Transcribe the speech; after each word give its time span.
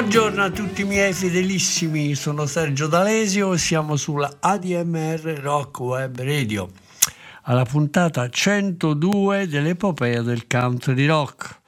Buongiorno 0.00 0.42
a 0.42 0.50
tutti 0.50 0.80
i 0.80 0.84
miei 0.84 1.12
fedelissimi, 1.12 2.14
sono 2.14 2.46
Sergio 2.46 2.86
D'Alesio 2.86 3.52
e 3.52 3.58
siamo 3.58 3.96
sulla 3.96 4.38
ADMR 4.40 5.20
Rock 5.42 5.80
Web 5.80 6.22
Radio, 6.22 6.70
alla 7.42 7.66
puntata 7.66 8.26
102 8.26 9.46
dell'epopea 9.46 10.22
del 10.22 10.46
country 10.46 11.04
rock. 11.04 11.60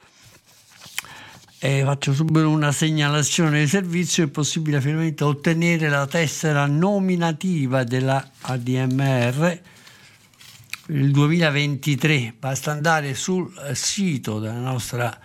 E 1.59 1.83
faccio 1.85 2.11
subito 2.11 2.49
una 2.49 2.71
segnalazione 2.71 3.59
di 3.59 3.67
servizio, 3.67 4.23
è 4.23 4.29
possibile 4.29 4.81
finalmente 4.81 5.23
ottenere 5.23 5.87
la 5.87 6.07
tessera 6.07 6.65
nominativa 6.65 7.83
della 7.83 8.31
ADMR 8.41 9.61
il 10.87 11.11
2023. 11.11 12.33
Basta 12.39 12.71
andare 12.71 13.13
sul 13.13 13.53
sito 13.73 14.39
della 14.39 14.59
nostra 14.59 15.19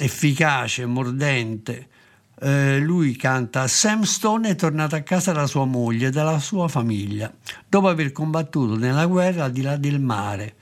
efficace, 0.00 0.86
mordente. 0.86 1.88
Eh, 2.44 2.78
lui 2.78 3.16
canta 3.16 3.66
Sam 3.66 4.02
Stone 4.02 4.50
è 4.50 4.54
tornato 4.54 4.96
a 4.96 5.00
casa 5.00 5.32
da 5.32 5.46
sua 5.46 5.64
moglie 5.64 6.08
e 6.08 6.10
dalla 6.10 6.38
sua 6.38 6.68
famiglia 6.68 7.32
dopo 7.66 7.88
aver 7.88 8.12
combattuto 8.12 8.76
nella 8.76 9.06
guerra 9.06 9.44
al 9.44 9.50
di 9.50 9.62
là 9.62 9.78
del 9.78 9.98
mare. 9.98 10.56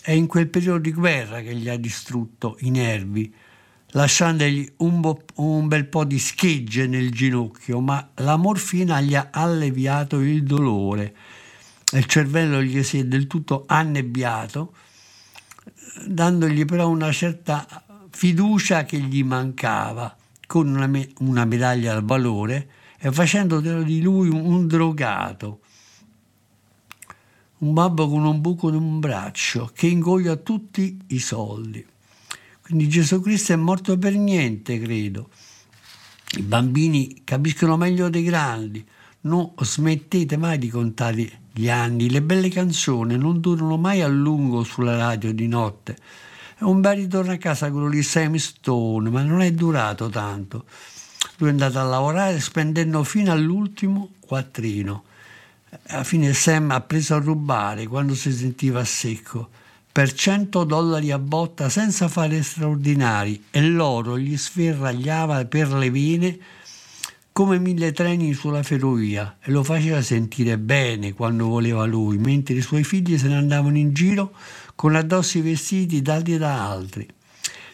È 0.00 0.12
in 0.12 0.26
quel 0.26 0.48
periodo 0.48 0.78
di 0.78 0.92
guerra 0.92 1.42
che 1.42 1.54
gli 1.56 1.68
ha 1.68 1.76
distrutto 1.76 2.56
i 2.60 2.70
nervi, 2.70 3.30
lasciandogli 3.88 4.72
un, 4.78 5.02
bo- 5.02 5.24
un 5.34 5.68
bel 5.68 5.84
po' 5.84 6.04
di 6.04 6.18
schegge 6.18 6.86
nel 6.86 7.10
ginocchio, 7.10 7.80
ma 7.80 8.08
la 8.14 8.36
morfina 8.36 9.02
gli 9.02 9.14
ha 9.14 9.28
alleviato 9.30 10.20
il 10.20 10.42
dolore. 10.42 11.14
Il 11.92 12.06
cervello 12.06 12.62
gli 12.62 12.82
si 12.82 13.00
è 13.00 13.04
del 13.04 13.26
tutto 13.26 13.64
annebbiato, 13.66 14.72
dandogli 16.06 16.64
però 16.64 16.88
una 16.88 17.12
certa 17.12 17.84
fiducia 18.08 18.84
che 18.84 18.98
gli 19.00 19.22
mancava 19.22 20.16
con 20.46 20.68
una, 20.68 20.86
me- 20.86 21.10
una 21.20 21.44
medaglia 21.44 21.94
al 21.94 22.04
valore 22.04 22.70
e 22.98 23.12
facendo 23.12 23.60
di 23.60 24.00
lui 24.00 24.28
un, 24.28 24.44
un 24.44 24.66
drogato, 24.66 25.60
un 27.58 27.72
babbo 27.72 28.08
con 28.08 28.24
un 28.24 28.40
buco 28.40 28.68
in 28.68 28.74
un 28.74 29.00
braccio 29.00 29.70
che 29.74 29.86
ingoia 29.86 30.36
tutti 30.36 30.98
i 31.08 31.18
soldi. 31.18 31.84
Quindi 32.60 32.88
Gesù 32.88 33.20
Cristo 33.20 33.52
è 33.52 33.56
morto 33.56 33.98
per 33.98 34.14
niente, 34.14 34.80
credo. 34.80 35.28
I 36.36 36.42
bambini 36.42 37.20
capiscono 37.22 37.76
meglio 37.76 38.08
dei 38.08 38.22
grandi. 38.22 38.84
Non 39.22 39.52
smettete 39.58 40.36
mai 40.36 40.58
di 40.58 40.68
contare 40.68 41.40
gli 41.52 41.68
anni. 41.68 42.10
Le 42.10 42.22
belle 42.22 42.48
canzoni 42.48 43.16
non 43.16 43.40
durano 43.40 43.76
mai 43.76 44.00
a 44.00 44.08
lungo 44.08 44.64
sulla 44.64 44.96
radio 44.96 45.32
di 45.32 45.46
notte. 45.46 45.96
È 46.56 46.62
un 46.62 46.80
bel 46.80 46.96
ritorno 46.96 47.32
a 47.32 47.36
casa 47.36 47.70
quello 47.70 47.88
di 47.88 48.02
Sam 48.02 48.36
Stone, 48.36 49.10
ma 49.10 49.22
non 49.22 49.42
è 49.42 49.50
durato 49.52 50.08
tanto. 50.08 50.64
Lui 51.38 51.48
è 51.48 51.52
andato 51.52 51.78
a 51.78 51.84
lavorare 51.84 52.40
spendendo 52.40 53.02
fino 53.04 53.32
all'ultimo 53.32 54.10
quattrino 54.20 55.04
alla 55.88 56.04
fine 56.04 56.32
Sam 56.32 56.70
ha 56.70 56.80
preso 56.80 57.14
a 57.14 57.18
rubare 57.18 57.86
quando 57.86 58.14
si 58.14 58.32
sentiva 58.32 58.80
a 58.80 58.84
secco 58.84 59.48
per 59.90 60.12
100 60.12 60.64
dollari 60.64 61.10
a 61.10 61.18
botta 61.18 61.68
senza 61.68 62.08
fare 62.08 62.42
straordinari 62.42 63.44
e 63.50 63.62
l'oro 63.62 64.18
gli 64.18 64.36
sferragliava 64.36 65.44
per 65.46 65.72
le 65.72 65.90
vene 65.90 66.38
come 67.30 67.58
mille 67.58 67.92
treni 67.92 68.32
sulla 68.32 68.62
ferrovia 68.62 69.38
e 69.40 69.50
lo 69.50 69.64
faceva 69.64 70.00
sentire 70.02 70.56
bene 70.56 71.14
quando 71.14 71.48
voleva 71.48 71.84
lui, 71.84 72.16
mentre 72.16 72.54
i 72.54 72.60
suoi 72.60 72.84
figli 72.84 73.18
se 73.18 73.26
ne 73.26 73.36
andavano 73.36 73.76
in 73.76 73.92
giro 73.92 74.32
con 74.74 74.94
addosso 74.94 75.38
i 75.38 75.42
vestiti 75.42 76.02
dati 76.02 76.36
da 76.38 76.68
altri. 76.70 77.08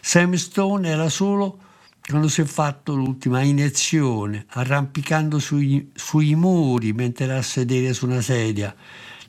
Sam 0.01 0.33
Stone 0.33 0.89
era 0.89 1.09
solo 1.09 1.59
quando 2.07 2.27
si 2.27 2.41
è 2.41 2.45
fatto 2.45 2.95
l'ultima 2.95 3.41
iniezione, 3.41 4.45
arrampicando 4.49 5.39
sui, 5.39 5.91
sui 5.93 6.35
muri 6.35 6.93
mentre 6.93 7.25
era 7.25 7.37
a 7.37 7.41
sedere 7.41 7.93
su 7.93 8.05
una 8.05 8.21
sedia. 8.21 8.75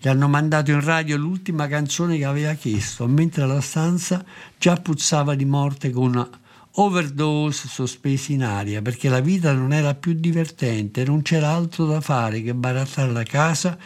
Gli 0.00 0.08
hanno 0.08 0.26
mandato 0.26 0.70
in 0.70 0.82
radio 0.82 1.16
l'ultima 1.16 1.68
canzone 1.68 2.16
che 2.16 2.24
aveva 2.24 2.54
chiesto, 2.54 3.06
mentre 3.06 3.46
la 3.46 3.60
stanza 3.60 4.24
già 4.58 4.74
puzzava 4.76 5.34
di 5.34 5.44
morte 5.44 5.90
con 5.90 6.08
una 6.08 6.28
overdose 6.76 7.68
sospesi 7.68 8.32
in 8.32 8.44
aria 8.44 8.80
perché 8.80 9.10
la 9.10 9.20
vita 9.20 9.52
non 9.52 9.72
era 9.72 9.94
più 9.94 10.14
divertente, 10.14 11.04
non 11.04 11.20
c'era 11.22 11.50
altro 11.50 11.84
da 11.84 12.00
fare 12.00 12.42
che 12.42 12.54
barattare 12.54 13.12
la 13.12 13.22
casa 13.24 13.76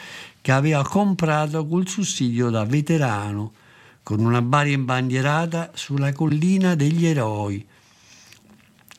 che 0.41 0.53
aveva 0.53 0.85
comprato 0.85 1.67
col 1.67 1.89
sussidio 1.89 2.51
da 2.51 2.65
veterano, 2.65 3.53
con 4.07 4.21
una 4.21 4.41
baria 4.41 4.75
imbandierata 4.75 5.73
sulla 5.75 6.13
collina 6.13 6.77
degli 6.77 7.07
eroi. 7.07 7.67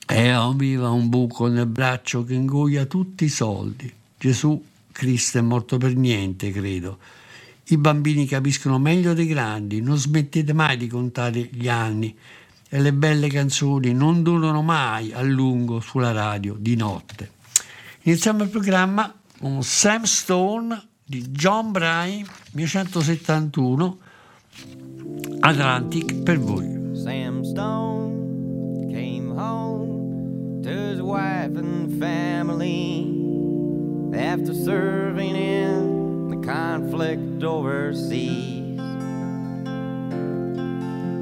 E 0.06 0.30
aveva 0.32 0.90
un 0.90 1.08
buco 1.08 1.48
nel 1.48 1.66
braccio 1.66 2.26
che 2.26 2.34
ingoia 2.34 2.84
tutti 2.84 3.24
i 3.24 3.30
soldi. 3.30 3.90
Gesù 4.18 4.62
Cristo 4.92 5.38
è 5.38 5.42
morto 5.42 5.78
per 5.78 5.96
niente, 5.96 6.52
credo. 6.52 6.98
I 7.68 7.78
bambini 7.78 8.26
capiscono 8.26 8.80
meglio 8.80 9.14
dei 9.14 9.28
grandi, 9.28 9.80
non 9.80 9.96
smettete 9.96 10.52
mai 10.52 10.76
di 10.76 10.88
contare 10.88 11.40
gli 11.54 11.70
anni 11.70 12.14
e 12.68 12.82
le 12.82 12.92
belle 12.92 13.30
canzoni 13.30 13.94
non 13.94 14.24
durano 14.24 14.62
mai 14.62 15.14
a 15.14 15.22
lungo 15.22 15.80
sulla 15.80 16.12
radio 16.12 16.54
di 16.60 16.76
notte. 16.76 17.32
Iniziamo 18.02 18.44
il 18.44 18.50
programma 18.50 19.16
con 19.40 19.64
Sam 19.64 20.04
Stone 20.04 20.86
di 21.06 21.30
John 21.30 21.72
Bryan 21.72 22.28
1971 22.52 24.00
Atlantic 25.44 26.26
per 26.26 26.36
voi. 26.36 26.96
Sam 26.96 27.46
Stone 27.46 28.92
came 28.92 29.32
home 29.32 30.62
to 30.64 30.70
his 30.70 31.02
wife 31.02 31.56
and 31.56 32.00
family 32.00 33.14
after 34.14 34.54
serving 34.54 35.36
in 35.36 36.30
the 36.30 36.46
conflict 36.46 37.44
overseas. 37.44 38.80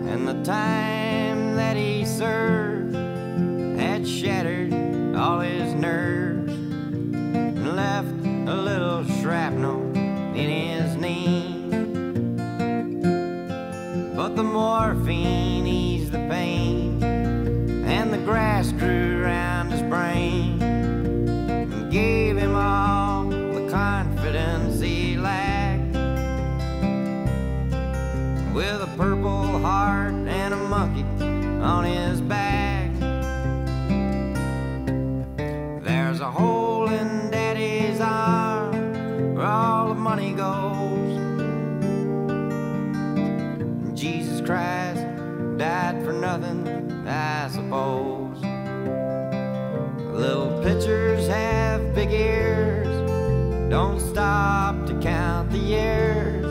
And 0.08 0.28
the 0.28 0.42
time 0.44 1.56
that 1.56 1.78
he 1.78 2.06
served 2.06 2.96
had 3.80 4.08
shattered 4.08 4.74
all 5.16 5.42
his 5.42 5.74
nerves 5.74 6.52
and 6.52 7.76
left 7.76 8.10
a 8.50 8.56
little 8.56 9.04
shrapnel 9.22 9.82
in 9.96 10.50
his 10.50 10.96
knee. 10.96 11.55
But 14.26 14.36
the 14.38 14.44
morphine 14.44 15.68
eased 15.68 16.12
the 16.12 16.18
pain, 16.18 17.04
and 17.04 18.12
the 18.12 18.18
grass 18.18 18.72
grew 18.72 19.22
around 19.22 19.70
his 19.70 19.84
brain 19.84 20.60
and 20.64 21.92
gave 21.92 22.36
him 22.36 22.56
all 22.56 23.26
the 23.26 23.70
confidence 23.70 24.82
he 24.82 25.16
lacked. 25.16 25.94
With 28.56 28.82
a 28.82 28.90
purple 28.98 29.60
heart 29.60 30.14
and 30.14 30.56
a 30.56 30.58
monkey 30.58 31.06
on 31.62 31.84
his 31.84 32.15
Christ 44.46 45.04
died 45.58 46.04
for 46.06 46.14
nothing, 46.14 46.68
I 47.08 47.50
suppose. 47.50 48.40
Little 50.14 50.62
pitchers 50.62 51.28
have 51.28 51.96
big 51.96 52.12
ears, 52.12 52.88
don't 53.72 54.00
stop 54.00 54.86
to 54.86 54.94
count 55.00 55.50
the 55.50 55.58
years. 55.58 56.46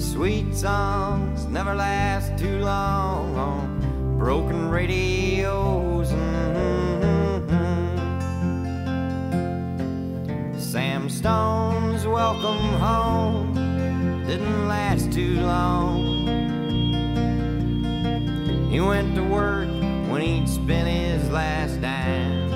Sweet 0.00 0.54
songs 0.54 1.46
never 1.46 1.74
last 1.74 2.38
too 2.38 2.60
long 2.60 3.36
on 3.36 4.16
broken 4.16 4.70
radios. 4.70 6.12
Mhm. 6.12 7.40
Sam 10.56 11.08
Stone's 11.10 12.06
welcome 12.06 12.68
home 12.78 13.52
didn't 14.28 14.68
last 14.68 15.12
too 15.12 15.40
long. 15.40 16.03
He 18.74 18.80
went 18.80 19.14
to 19.14 19.22
work 19.22 19.68
when 20.10 20.20
he'd 20.20 20.48
spent 20.48 20.88
his 20.88 21.30
last 21.30 21.80
dime. 21.80 22.52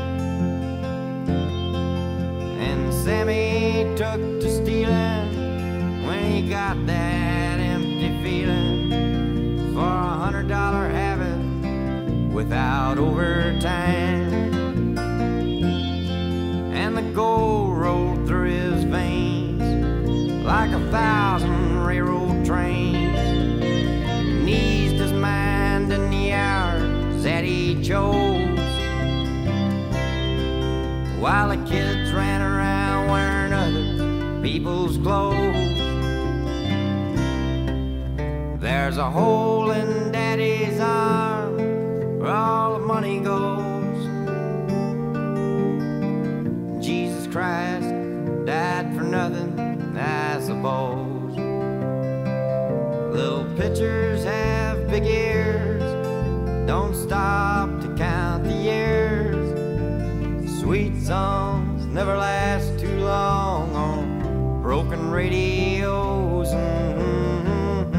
And 2.59 2.93
Sammy 2.93 3.85
took 3.95 4.19
to 4.41 4.51
stealing 4.51 6.05
when 6.05 6.25
he 6.25 6.51
got 6.51 6.85
that 6.87 7.61
empty 7.61 8.21
feeling 8.25 9.75
for 9.75 9.79
a 9.79 10.19
hundred 10.19 10.49
dollar 10.49 10.89
habit 10.89 11.39
without 12.35 12.99
overtime. 12.99 14.99
And 16.75 16.97
the 16.97 17.13
gold 17.15 17.79
rolled 17.79 18.27
through 18.27 18.51
his 18.51 18.83
veins 18.83 19.63
like 20.45 20.73
a 20.73 20.81
thousand 20.91 21.28
chose. 27.89 28.59
While 31.19 31.49
the 31.49 31.57
kids 31.67 32.13
ran 32.13 32.43
around 32.43 33.09
wearing 33.09 33.53
other 33.55 34.43
people's 34.43 34.99
clothes. 34.99 35.79
There's 38.61 38.99
a 38.99 39.11
hole 39.11 39.71
in 39.71 40.13
daddy's 40.13 40.79
arm 40.79 41.57
where 42.19 42.31
all 42.31 42.79
the 42.79 42.85
money 42.85 43.21
goes. 43.21 43.99
Jesus 46.85 47.27
Christ 47.27 47.89
died 48.45 48.95
for 48.95 49.03
nothing, 49.03 49.97
I 49.97 50.39
suppose. 50.43 51.39
Little 53.15 53.47
pitchers 53.57 54.25
have 54.25 54.91
big 54.91 55.07
ears, 55.07 55.83
don't 56.67 56.95
stop 56.95 57.78
songs 61.09 61.87
never 61.87 62.15
last 62.19 62.79
too 62.79 62.99
long 62.99 63.75
on 63.75 64.61
broken 64.61 65.11
radios. 65.11 66.49
Mhm. 66.53 67.95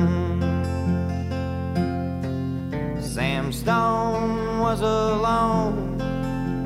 Sam 3.01 3.51
Stone 3.51 4.59
was 4.59 4.81
alone 4.81 5.97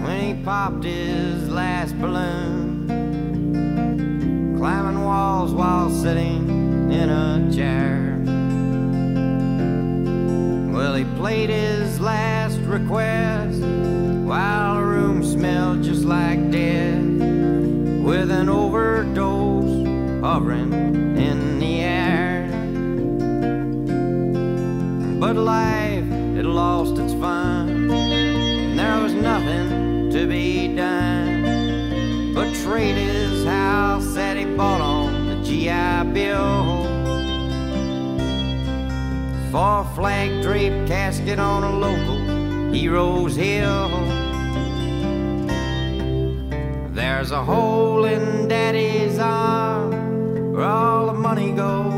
when 0.03 0.19
he 0.19 0.33
popped 0.43 0.83
his 0.83 1.47
last 1.49 1.97
balloon, 2.01 2.89
climbing 4.57 5.01
walls 5.01 5.53
while 5.53 5.89
sitting 5.89 6.41
in 6.91 7.09
a 7.09 7.49
chair. 7.55 8.19
Well, 10.73 10.93
he 10.95 11.05
played 11.21 11.49
his 11.49 12.01
last 12.01 12.59
request 12.67 13.61
while 14.25 14.72
hovering 20.33 20.73
in 21.15 21.59
the 21.59 21.81
air. 21.81 22.47
But 25.19 25.35
life 25.35 26.09
had 26.35 26.47
lost 26.47 26.97
its 26.97 27.13
fun, 27.13 27.87
there 28.75 28.99
was 28.99 29.13
nothing 29.13 30.09
to 30.09 30.25
be 30.25 30.75
done 30.75 32.33
but 32.33 32.51
trade 32.63 32.95
his 32.95 33.45
house 33.45 34.15
that 34.15 34.35
he 34.35 34.45
bought 34.45 34.81
on 34.81 35.27
the 35.27 35.35
GI 35.47 36.11
Bill 36.15 36.81
for 39.51 39.81
a 39.81 39.87
flag 39.93 40.41
draped 40.41 40.87
casket 40.87 41.37
on 41.37 41.63
a 41.63 41.73
local 41.77 42.73
hero's 42.73 43.35
hill. 43.35 43.89
There's 46.91 47.29
a 47.29 47.43
hole 47.43 48.05
in 48.05 48.47
daddy's 48.47 49.19
arm 49.19 49.72
where 50.53 50.65
all 50.65 51.07
the 51.07 51.13
money 51.13 51.51
goes. 51.51 51.93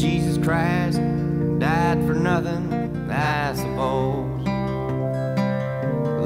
Jesus 0.00 0.36
Christ 0.44 0.98
died 1.60 2.04
for 2.04 2.14
nothing, 2.14 2.72
I 3.08 3.54
suppose. 3.54 4.44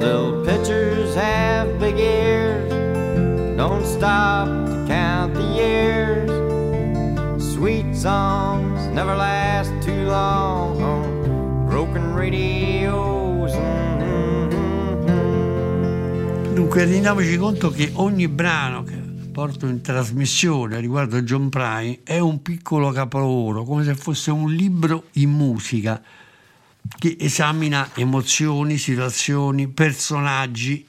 Little 0.01 0.43
pitchers 0.47 1.15
have 1.17 1.79
big 1.79 1.99
ears, 1.99 2.73
don't 3.59 3.85
stop 3.85 4.49
to 4.49 4.85
count 4.89 5.35
the 5.35 5.43
years. 5.53 6.31
Sweet 7.55 7.95
songs 7.95 8.87
never 8.89 9.15
last. 9.15 9.34
Dunque 16.75 16.93
rendiamoci 16.93 17.37
conto 17.37 17.71
che 17.71 17.93
ogni 17.95 18.27
brano 18.27 18.83
che 18.83 18.97
porto 18.97 19.69
in 19.69 19.81
trasmissione 19.81 20.81
riguardo 20.81 21.17
a 21.17 21.23
John 21.23 21.49
Prine 21.49 22.01
è 22.03 22.19
un 22.19 22.43
piccolo 22.43 22.91
capolavoro, 22.91 23.63
come 23.63 23.85
se 23.85 23.95
fosse 23.95 24.33
un 24.33 24.53
libro 24.53 25.05
in 25.13 25.31
musica 25.31 26.03
che 26.99 27.17
esamina 27.21 27.91
emozioni, 27.95 28.77
situazioni, 28.77 29.69
personaggi 29.69 30.85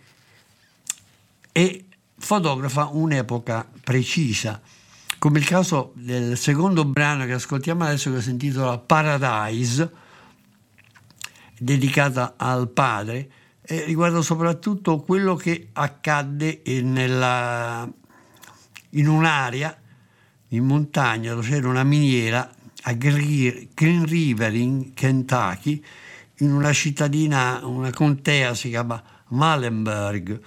e 1.51 1.85
fotografa 2.17 2.89
un'epoca 2.91 3.69
precisa, 3.83 4.59
come 5.19 5.37
il 5.37 5.45
caso 5.45 5.91
del 5.93 6.35
secondo 6.35 6.83
brano 6.83 7.27
che 7.27 7.33
ascoltiamo 7.33 7.83
adesso 7.83 8.11
che 8.11 8.23
si 8.23 8.31
intitola 8.31 8.79
Paradise, 8.79 9.91
dedicata 11.59 12.33
al 12.37 12.69
padre, 12.69 13.29
e 13.67 13.83
riguarda 13.85 14.21
soprattutto 14.21 14.99
quello 14.99 15.35
che 15.35 15.69
accadde 15.73 16.61
nella 16.65 17.91
in 18.91 19.07
un'area 19.07 19.77
in 20.49 20.65
montagna 20.65 21.33
dove 21.33 21.47
c'era 21.47 21.67
una 21.67 21.83
miniera 21.83 22.49
a 22.83 22.93
Green 22.93 24.05
River 24.05 24.53
in 24.53 24.93
Kentucky, 24.93 25.83
in 26.37 26.51
una 26.51 26.71
cittadina, 26.71 27.61
una 27.63 27.89
contea 27.89 28.53
si 28.53 28.69
chiama 28.69 29.01
Malenberg. 29.29 30.39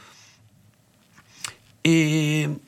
E 1.80 2.58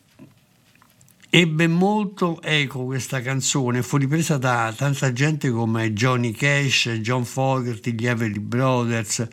ebbe 1.30 1.66
molto 1.69 2.42
eco 2.42 2.85
questa 2.85 3.23
canzone, 3.23 3.83
fu 3.83 3.97
ripresa 3.97 4.37
da 4.38 4.75
tanta 4.76 5.12
gente 5.12 5.50
come 5.50 5.92
Johnny 5.92 6.33
Cash, 6.33 6.88
John 7.00 7.25
Fogerty, 7.25 7.95
gli 7.95 8.09
Everly 8.09 8.40
Brothers, 8.40 9.28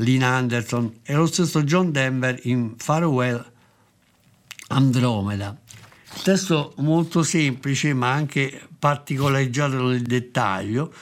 Lynn 0.00 0.22
Anderson 0.22 1.00
e 1.02 1.14
lo 1.14 1.26
stesso 1.26 1.62
John 1.62 1.92
Denver 1.92 2.38
in 2.44 2.74
Farewell 2.76 3.44
Andromeda. 4.68 5.56
Testo 6.22 6.74
molto 6.78 7.22
semplice 7.22 7.94
ma 7.94 8.10
anche 8.10 8.68
particolareggiato 8.78 9.88
nel 9.88 10.02
dettaglio. 10.02 10.92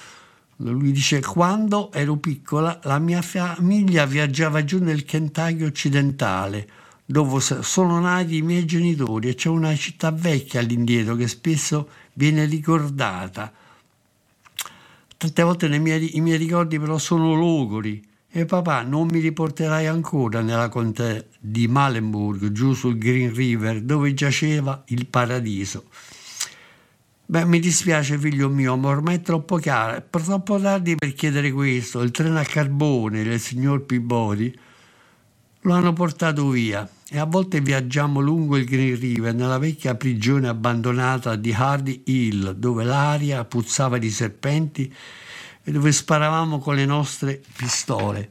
Lui 0.57 0.93
dice: 0.93 1.21
Quando 1.21 1.93
ero 1.93 2.17
piccola, 2.17 2.81
la 2.85 2.99
mia 2.99 3.23
famiglia 3.23 4.05
viaggiava 4.07 4.65
giù 4.65 4.83
nel 4.83 5.05
Kentucky 5.05 5.63
occidentale, 5.63 6.69
dove 7.05 7.41
sono 7.41 8.01
nati 8.01 8.37
i 8.37 8.43
miei 8.43 8.65
genitori, 8.65 9.29
e 9.29 9.35
c'è 9.35 9.49
una 9.49 9.75
città 9.77 10.11
vecchia 10.11 10.61
all'indietro 10.61 11.15
che 11.15 11.29
spesso 11.29 11.89
viene 12.15 12.45
ricordata. 12.45 13.53
Tante 15.17 15.43
volte 15.43 15.69
miei, 15.79 16.17
i 16.17 16.21
miei 16.21 16.39
ricordi 16.39 16.79
però 16.79 16.99
sono 16.99 17.35
logori 17.35 18.08
e 18.41 18.45
papà, 18.45 18.83
non 18.83 19.09
mi 19.09 19.21
riporterai 19.21 19.87
ancora 19.87 20.41
nella 20.41 20.69
contea 20.69 21.23
di 21.39 21.69
Malenburg, 21.69 22.53
giù 22.53 22.73
sul 22.73 22.99
Green 22.99 23.35
River, 23.35 23.83
dove 23.83 24.15
giaceva 24.15 24.83
il 24.89 25.07
paradiso. 25.07 25.85
Beh, 27.27 27.45
mi 27.45 27.61
dispiace, 27.61 28.19
figlio 28.19 28.49
mio, 28.49 28.77
ma 28.77 28.89
ormai 28.89 29.17
è 29.17 29.21
troppo 29.21 29.57
chiaro, 29.57 29.97
è 29.97 30.05
troppo 30.09 30.59
tardi 30.59 30.95
per 30.95 31.13
chiedere 31.13 31.53
questo. 31.53 32.01
Il 32.01 32.11
treno 32.11 32.39
a 32.39 32.45
carbone 32.45 33.23
del 33.23 33.39
signor 33.39 33.85
Peabody 33.85 34.53
lo 35.63 35.75
hanno 35.75 35.93
portato 35.93 36.49
via 36.49 36.89
e 37.11 37.19
a 37.19 37.25
volte 37.25 37.61
viaggiamo 37.61 38.21
lungo 38.21 38.57
il 38.57 38.65
Green 38.65 38.99
River 38.99 39.35
nella 39.35 39.59
vecchia 39.59 39.95
prigione 39.95 40.49
abbandonata 40.49 41.37
di 41.37 41.53
Hardy 41.53 42.03
Hill, 42.07 42.53
dove 42.53 42.85
l'aria 42.85 43.45
puzzava 43.45 43.99
di 43.99 44.11
serpenti 44.11 44.95
e 45.69 45.71
dove 45.71 45.93
sparavamo 45.93 46.61
con 46.61 46.77
le 46.77 46.87
nostre 46.87 47.43
pistole. 47.55 48.31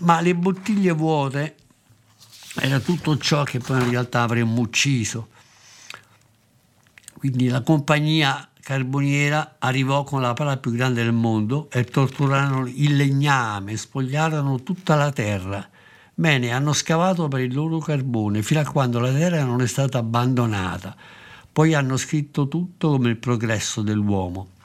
Ma 0.00 0.20
le 0.20 0.34
bottiglie 0.34 0.92
vuote 0.92 1.56
era 2.56 2.78
tutto 2.80 3.16
ciò 3.16 3.44
che 3.44 3.60
poi 3.60 3.80
in 3.80 3.88
realtà 3.88 4.20
avremmo 4.20 4.60
ucciso. 4.60 5.28
Quindi 7.14 7.48
la 7.48 7.62
compagnia 7.62 8.46
carboniera 8.60 9.56
arrivò 9.58 10.04
con 10.04 10.20
la 10.20 10.34
pala 10.34 10.58
più 10.58 10.72
grande 10.72 11.02
del 11.02 11.14
mondo 11.14 11.70
e 11.70 11.84
torturarono 11.84 12.66
il 12.66 12.94
legname, 12.94 13.78
spogliarono 13.78 14.62
tutta 14.62 14.96
la 14.96 15.10
terra. 15.12 15.66
Bene, 16.12 16.50
hanno 16.50 16.74
scavato 16.74 17.26
per 17.28 17.40
il 17.40 17.54
loro 17.54 17.78
carbone 17.78 18.42
fino 18.42 18.60
a 18.60 18.70
quando 18.70 19.00
la 19.00 19.12
terra 19.12 19.42
non 19.44 19.62
è 19.62 19.66
stata 19.66 19.96
abbandonata. 19.96 20.94
Poi 21.50 21.72
hanno 21.72 21.96
scritto 21.96 22.48
tutto 22.48 22.90
come 22.90 23.08
il 23.08 23.16
progresso 23.16 23.80
dell'uomo. 23.80 24.58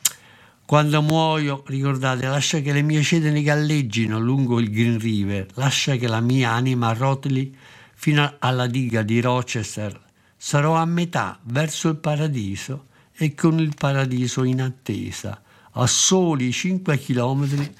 Quando 0.65 1.03
muoio, 1.03 1.63
ricordate, 1.67 2.25
lascia 2.25 2.59
che 2.59 2.73
le 2.73 2.81
mie 2.81 3.03
ceneri 3.03 3.43
galleggino 3.43 4.19
lungo 4.19 4.59
il 4.59 4.71
Green 4.71 4.97
River, 4.97 5.45
lascia 5.53 5.95
che 5.95 6.07
la 6.07 6.21
mia 6.21 6.53
anima 6.53 6.91
rotoli 6.91 7.55
fino 7.93 8.37
alla 8.39 8.65
diga 8.65 9.03
di 9.03 9.21
Rochester. 9.21 10.01
Sarò 10.35 10.73
a 10.73 10.85
metà 10.85 11.37
verso 11.43 11.89
il 11.89 11.97
paradiso 11.97 12.87
e 13.13 13.35
con 13.35 13.59
il 13.59 13.75
paradiso 13.77 14.43
in 14.43 14.59
attesa, 14.59 15.39
a 15.71 15.85
soli 15.85 16.51
5 16.51 16.97
chilometri 16.97 17.71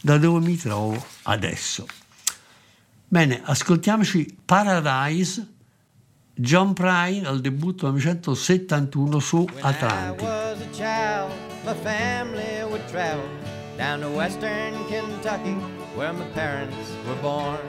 da 0.00 0.16
dove 0.16 0.42
mi 0.42 0.56
trovo 0.56 1.04
adesso. 1.24 1.86
Bene, 3.06 3.42
ascoltiamoci 3.44 4.38
Paradise, 4.46 5.46
John 6.42 6.72
Prine 6.72 7.26
al 7.26 7.40
debutto 7.40 7.86
1971 7.86 9.20
su 9.20 9.46
Atlantic. 9.60 10.26
my 11.66 11.74
family 11.82 12.64
would 12.64 12.88
travel 12.88 13.28
down 13.76 14.00
to 14.00 14.08
western 14.08 14.72
Kentucky 14.88 15.52
where 15.94 16.14
my 16.14 16.24
parents 16.32 16.74
were 17.06 17.20
born. 17.20 17.60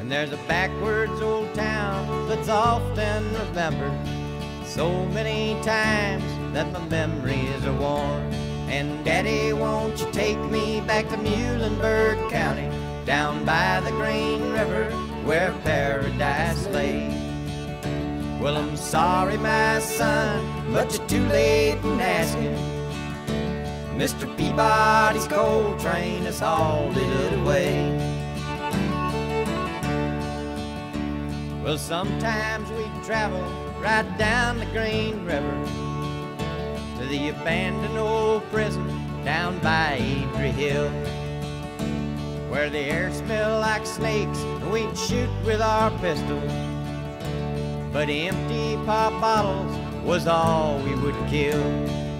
And 0.00 0.10
there's 0.10 0.32
a 0.32 0.38
backwards 0.48 1.20
old 1.22 1.54
town 1.54 2.26
that's 2.28 2.48
often 2.48 3.22
remembered 3.46 3.94
so 4.66 5.04
many 5.14 5.54
times 5.62 6.24
that 6.52 6.72
my 6.72 6.80
memories 6.88 7.64
are 7.64 7.78
worn. 7.78 8.49
And 8.70 9.04
Daddy, 9.04 9.52
won't 9.52 9.98
you 9.98 10.08
take 10.12 10.38
me 10.38 10.80
back 10.82 11.08
to 11.08 11.16
Muhlenberg 11.16 12.30
County, 12.30 12.70
down 13.04 13.44
by 13.44 13.80
the 13.80 13.90
Green 13.90 14.52
River 14.52 14.84
where 15.24 15.52
paradise 15.64 16.68
lay? 16.68 17.08
Well, 18.40 18.56
I'm 18.56 18.76
sorry, 18.76 19.36
my 19.38 19.80
son, 19.80 20.72
but 20.72 20.96
you're 20.96 21.06
too 21.08 21.26
late 21.26 21.78
in 21.82 22.00
asking. 22.00 22.54
Mr. 23.98 24.24
Peabody's 24.36 25.26
coal 25.26 25.76
train 25.76 26.22
has 26.22 26.38
hauled 26.38 26.96
it 26.96 27.32
away. 27.40 27.90
Well, 31.64 31.76
sometimes 31.76 32.70
we 32.70 32.84
travel 33.04 33.42
right 33.82 34.06
down 34.16 34.60
the 34.60 34.66
Green 34.66 35.24
River 35.24 35.89
the 37.10 37.28
abandoned 37.28 37.98
old 37.98 38.42
prison 38.50 38.86
down 39.24 39.58
by 39.58 39.98
Adrie 39.98 40.52
Hill, 40.52 40.88
where 42.48 42.70
the 42.70 42.78
air 42.78 43.12
smelled 43.12 43.60
like 43.60 43.84
snakes 43.84 44.38
and 44.38 44.72
we'd 44.72 44.96
shoot 44.96 45.30
with 45.44 45.60
our 45.60 45.90
pistols 45.98 46.70
but 47.92 48.08
empty 48.08 48.76
pop 48.86 49.12
bottles 49.20 49.76
was 50.04 50.26
all 50.26 50.78
we 50.82 50.94
would 50.94 51.16
kill. 51.28 51.60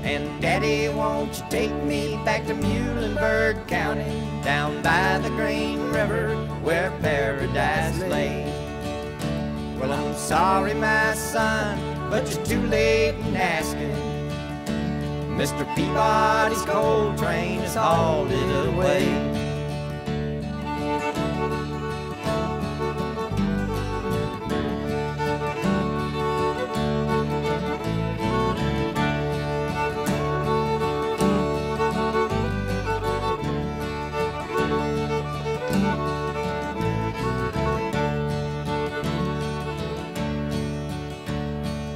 And 0.03 0.43
Daddy, 0.43 0.89
won't 0.89 1.39
you 1.39 1.45
take 1.51 1.75
me 1.85 2.17
back 2.25 2.47
to 2.47 2.55
Muhlenberg 2.55 3.69
County, 3.69 4.11
down 4.43 4.83
by 4.83 5.19
the 5.19 5.29
Green 5.31 5.79
River 5.91 6.35
where 6.63 6.91
paradise 7.03 7.99
lay? 8.01 8.45
Well, 9.79 9.93
I'm 9.93 10.15
sorry, 10.15 10.75
my 10.75 11.15
son, 11.15 11.79
but 12.11 12.29
you're 12.35 12.45
too 12.45 12.63
late 12.67 13.15
in 13.15 13.37
asking. 13.37 14.00
Mr. 15.41 15.65
Peabody's 15.75 16.61
coal 16.67 17.17
train 17.17 17.61
has 17.61 17.75
hauled 17.75 18.31
it 18.31 18.69
away. 18.75 19.07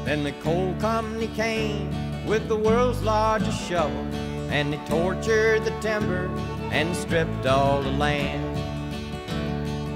And 0.07 0.25
the 0.25 0.33
coal 0.41 0.75
company 0.81 1.27
came 1.27 2.04
with 2.27 2.49
the 2.49 2.57
world's 2.57 3.03
largest 3.03 3.61
shovel, 3.69 4.07
and 4.51 4.73
they 4.73 4.81
tortured 4.87 5.65
the 5.65 5.79
timber 5.81 6.27
and 6.71 6.95
stripped 6.97 7.47
all 7.47 7.83
the 7.83 7.91
land. 7.91 8.55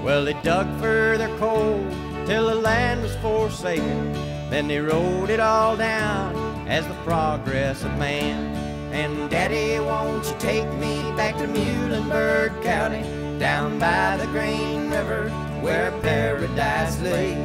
Well, 0.03 0.25
they 0.25 0.33
dug 0.43 0.67
for 0.79 1.17
their 1.17 1.35
coal 1.37 1.85
till 2.25 2.47
the 2.47 2.55
land 2.55 3.01
was 3.01 3.15
forsaken. 3.17 4.13
Then 4.49 4.67
they 4.67 4.79
wrote 4.79 5.29
it 5.29 5.39
all 5.39 5.75
down 5.75 6.67
as 6.67 6.87
the 6.87 6.93
progress 7.05 7.83
of 7.83 7.97
man. 7.97 8.55
And 8.93 9.29
Daddy, 9.29 9.79
won't 9.79 10.25
you 10.25 10.35
take 10.39 10.71
me 10.75 11.01
back 11.15 11.37
to 11.37 11.47
Muhlenberg 11.47 12.63
County, 12.63 13.03
down 13.39 13.77
by 13.77 14.17
the 14.17 14.25
Green 14.27 14.89
River 14.89 15.29
where 15.61 15.91
paradise 16.01 16.99
lay? 17.01 17.35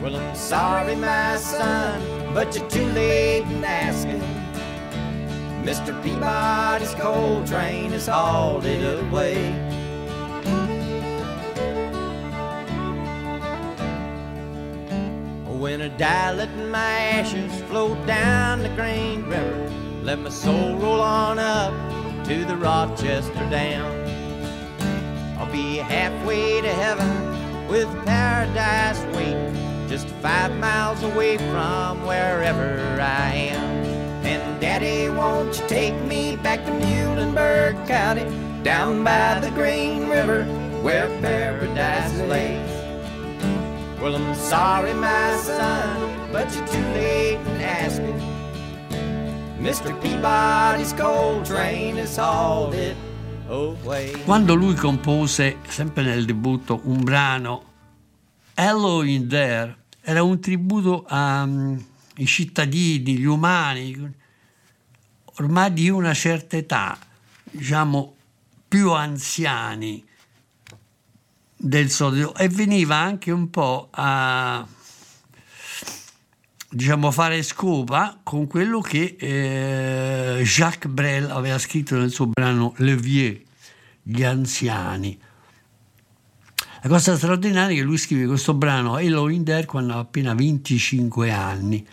Well, 0.00 0.16
I'm 0.16 0.34
sorry, 0.34 0.94
my 0.96 1.36
son, 1.36 2.00
but 2.34 2.54
you're 2.54 2.68
too 2.68 2.86
late 2.92 3.42
in 3.42 3.64
asking. 3.64 4.22
Mr. 5.64 5.92
Peabody's 6.02 6.94
coal 6.94 7.44
train 7.46 7.90
has 7.90 8.06
hauled 8.06 8.64
it 8.64 8.82
away. 9.04 9.52
When 15.58 15.82
I 15.82 15.88
die, 15.88 16.32
let 16.32 16.56
my 16.70 16.92
ashes 17.18 17.60
float 17.62 18.06
down 18.06 18.62
the 18.62 18.68
Green 18.70 19.24
River. 19.24 19.70
Let 20.02 20.20
my 20.20 20.30
soul 20.30 20.76
roll 20.76 21.00
on 21.00 21.38
up 21.38 21.74
to 22.26 22.44
the 22.44 22.56
Rochester 22.56 23.50
Dam. 23.50 23.84
I'll 25.38 25.50
be 25.52 25.76
halfway 25.78 26.60
to 26.60 26.68
heaven 26.68 27.68
with 27.68 27.88
paradise 28.06 29.00
waiting, 29.16 29.57
just 29.88 30.06
five 30.20 30.54
miles 30.58 31.02
away 31.02 31.38
from 31.38 32.04
wherever 32.06 33.00
I 33.00 33.32
am. 33.52 33.84
And 34.24 34.60
Daddy, 34.60 35.08
won't 35.08 35.58
you 35.58 35.66
take 35.66 35.94
me 36.02 36.36
back 36.36 36.64
to 36.66 36.70
Muhlenberg 36.72 37.86
County, 37.86 38.24
down 38.62 39.02
by 39.02 39.40
the 39.40 39.50
Green 39.52 40.08
River, 40.08 40.44
where 40.82 41.08
paradise 41.20 42.14
lays? 42.28 42.68
Well, 44.00 44.14
I'm 44.14 44.34
sorry, 44.34 44.92
my 44.92 45.36
son, 45.36 46.32
but 46.32 46.54
you're 46.54 46.66
too 46.68 46.84
late 46.92 47.38
in 47.40 47.60
asking. 47.62 48.20
Mr. 49.58 49.98
Peabody's 50.02 50.92
coal 50.92 51.42
train 51.42 51.96
has 51.96 52.16
hauled 52.16 52.74
it. 52.74 52.96
Quando 54.26 54.54
lui 54.54 54.74
compose, 54.74 55.56
sempre 55.66 56.02
nel 56.02 56.26
debutto, 56.26 56.82
un 56.84 57.02
brano 57.02 57.62
Hello 58.60 59.04
in 59.04 59.28
There, 59.28 59.76
era 60.00 60.24
un 60.24 60.40
tributo 60.40 61.04
ai 61.06 62.26
cittadini, 62.26 63.16
gli 63.16 63.24
umani, 63.24 64.12
ormai 65.36 65.72
di 65.72 65.88
una 65.88 66.12
certa 66.12 66.56
età, 66.56 66.98
diciamo 67.44 68.16
più 68.66 68.90
anziani 68.90 70.04
del 71.56 71.88
solito, 71.88 72.34
e 72.34 72.48
veniva 72.48 72.96
anche 72.96 73.30
un 73.30 73.48
po' 73.48 73.90
a 73.92 74.66
diciamo, 76.68 77.12
fare 77.12 77.44
scopa 77.44 78.18
con 78.24 78.48
quello 78.48 78.80
che 78.80 79.14
eh, 79.20 80.42
Jacques 80.42 80.92
Brel 80.92 81.30
aveva 81.30 81.60
scritto 81.60 81.96
nel 81.96 82.10
suo 82.10 82.26
brano 82.26 82.74
Le 82.78 82.96
Vieux, 82.96 83.40
gli 84.02 84.24
anziani. 84.24 85.26
La 86.82 86.88
cosa 86.88 87.16
straordinaria 87.16 87.74
è 87.74 87.78
che 87.80 87.84
lui 87.84 87.98
scrive 87.98 88.26
questo 88.26 88.54
brano 88.54 89.00
in 89.00 89.42
There 89.44 89.66
quando 89.66 89.94
ha 89.94 89.98
appena 89.98 90.32
25 90.32 91.32
anni, 91.32 91.84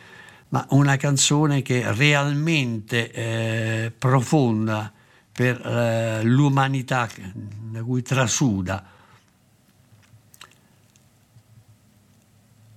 ma 0.50 0.64
una 0.70 0.96
canzone 0.96 1.64
che 1.64 1.82
è 1.82 1.92
realmente 1.92 3.12
eh, 3.12 3.92
profonda 3.98 4.94
per 5.32 5.60
eh, 5.60 6.22
l'umanità 6.24 7.10
da 7.34 7.82
cui 7.82 8.04
trasuda. 8.04 8.86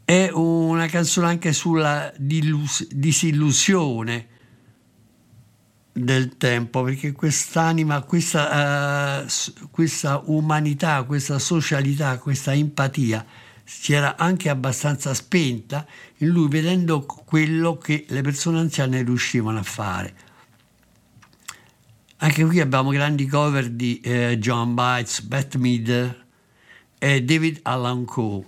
È 0.03 0.31
una 0.33 0.87
canzone 0.87 1.27
anche 1.27 1.53
sulla 1.53 2.11
disillusione 2.16 4.29
del 5.99 6.37
tempo, 6.37 6.83
perché 6.83 7.13
quest'anima, 7.13 8.03
questa, 8.03 9.23
uh, 9.25 9.69
questa 9.71 10.23
umanità, 10.27 11.03
questa 11.05 11.39
socialità, 11.39 12.19
questa 12.19 12.53
empatia 12.55 13.25
si 13.65 13.93
era 13.93 14.17
anche 14.17 14.49
abbastanza 14.49 15.13
spenta 15.13 15.87
in 16.19 16.29
lui 16.29 16.49
vedendo 16.49 17.05
quello 17.05 17.77
che 17.77 18.07
le 18.09 18.23
persone 18.23 18.59
anziane 18.59 19.03
riuscivano 19.03 19.59
a 19.59 19.63
fare. 19.63 20.15
Anche 22.19 22.45
qui 22.47 22.61
abbiamo 22.61 22.91
grandi 22.91 23.27
cover 23.27 23.69
di 23.69 24.01
eh, 24.01 24.39
John 24.39 24.75
Bites, 24.75 25.21
Bette 25.21 25.59
Mead 25.59 26.25
e 26.99 27.23
David 27.23 27.61
Allan 27.63 28.05
Coe. 28.05 28.45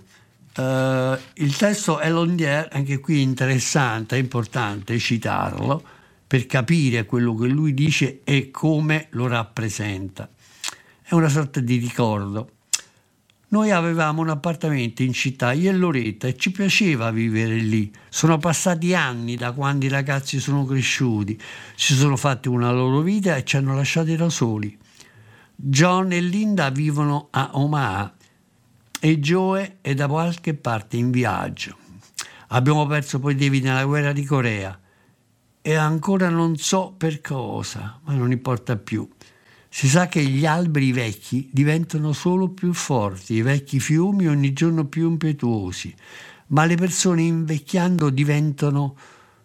Uh, 0.53 1.17
il 1.35 1.55
testo 1.55 1.99
è 1.99 2.09
Londier, 2.09 2.67
anche 2.71 2.99
qui 2.99 3.21
interessante, 3.21 4.17
è 4.17 4.19
importante 4.19 4.97
citarlo 4.99 5.99
per 6.31 6.45
capire 6.45 7.05
quello 7.05 7.35
che 7.35 7.47
lui 7.47 7.73
dice 7.73 8.21
e 8.23 8.51
come 8.51 9.07
lo 9.09 9.27
rappresenta. 9.27 10.29
È 11.01 11.13
una 11.13 11.27
sorta 11.27 11.59
di 11.59 11.75
ricordo. 11.75 12.51
Noi 13.49 13.69
avevamo 13.71 14.21
un 14.21 14.29
appartamento 14.29 15.03
in 15.03 15.11
città, 15.11 15.51
io 15.51 15.69
e 15.69 15.73
Loretta, 15.73 16.27
e 16.27 16.37
ci 16.37 16.51
piaceva 16.51 17.11
vivere 17.11 17.55
lì. 17.57 17.91
Sono 18.07 18.37
passati 18.37 18.95
anni 18.95 19.35
da 19.35 19.51
quando 19.51 19.83
i 19.83 19.89
ragazzi 19.89 20.39
sono 20.39 20.63
cresciuti, 20.63 21.37
si 21.75 21.95
sono 21.95 22.15
fatti 22.15 22.47
una 22.47 22.71
loro 22.71 23.01
vita 23.01 23.35
e 23.35 23.43
ci 23.43 23.57
hanno 23.57 23.75
lasciati 23.75 24.15
da 24.15 24.29
soli. 24.29 24.77
John 25.53 26.13
e 26.13 26.21
Linda 26.21 26.69
vivono 26.69 27.27
a 27.31 27.49
Omaha 27.55 28.15
e 29.01 29.19
Joe 29.19 29.79
è 29.81 29.93
da 29.93 30.07
qualche 30.07 30.53
parte 30.53 30.95
in 30.95 31.11
viaggio. 31.11 31.75
Abbiamo 32.47 32.85
perso 32.85 33.19
poi 33.19 33.35
David 33.35 33.65
nella 33.65 33.83
guerra 33.83 34.13
di 34.13 34.23
Corea 34.23 34.80
e 35.61 35.75
ancora 35.75 36.29
non 36.29 36.57
so 36.57 36.93
per 36.97 37.21
cosa, 37.21 37.99
ma 38.03 38.13
non 38.13 38.31
importa 38.31 38.77
più. 38.77 39.07
Si 39.69 39.87
sa 39.87 40.07
che 40.07 40.23
gli 40.23 40.45
alberi 40.45 40.91
vecchi 40.91 41.49
diventano 41.51 42.11
solo 42.11 42.49
più 42.49 42.73
forti, 42.73 43.35
i 43.35 43.41
vecchi 43.41 43.79
fiumi 43.79 44.27
ogni 44.27 44.53
giorno 44.53 44.85
più 44.85 45.09
impetuosi, 45.09 45.95
ma 46.47 46.65
le 46.65 46.75
persone 46.75 47.21
invecchiando 47.21 48.09
diventano 48.09 48.97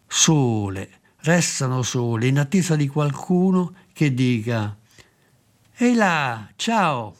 sole, 0.07 0.90
restano 1.18 1.83
sole 1.83 2.26
in 2.26 2.38
attesa 2.38 2.74
di 2.74 2.88
qualcuno 2.88 3.74
che 3.92 4.12
dica 4.12 4.76
Ehi 5.76 5.94
là, 5.94 6.48
ciao! 6.57 7.14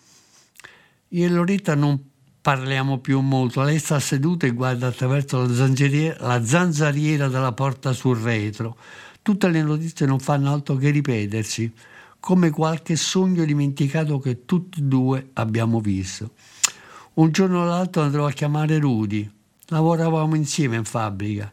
E 1.09 1.29
Loretta 1.29 1.75
non 1.75 2.03
parliamo 2.47 2.99
più 2.99 3.19
molto. 3.23 3.61
Lei 3.63 3.81
sta 3.81 3.99
seduta 3.99 4.47
e 4.47 4.53
guarda 4.53 4.87
attraverso 4.87 5.43
la 5.43 5.53
zanzariera, 5.53 6.17
la 6.29 6.45
zanzariera 6.45 7.27
della 7.27 7.51
porta 7.51 7.93
sul 7.93 8.19
retro. 8.19 8.77
Tutte 9.21 9.49
le 9.49 9.65
notizie 9.65 10.07
non 10.07 10.21
fanno 10.21 10.53
altro 10.53 10.77
che 10.77 10.91
ripetersi, 10.91 11.73
come 12.21 12.51
qualche 12.51 12.95
sogno 12.95 13.45
dimenticato 13.45 14.21
che 14.21 14.45
tutti 14.45 14.79
e 14.79 14.83
due 14.85 15.31
abbiamo 15.33 15.81
visto. 15.81 16.35
Un 17.15 17.33
giorno 17.33 17.63
o 17.63 17.65
l'altro 17.65 18.03
andrò 18.03 18.29
a 18.29 18.31
chiamare 18.31 18.79
Rudy. 18.79 19.29
Lavoravamo 19.67 20.37
insieme 20.37 20.77
in 20.77 20.85
fabbrica. 20.85 21.53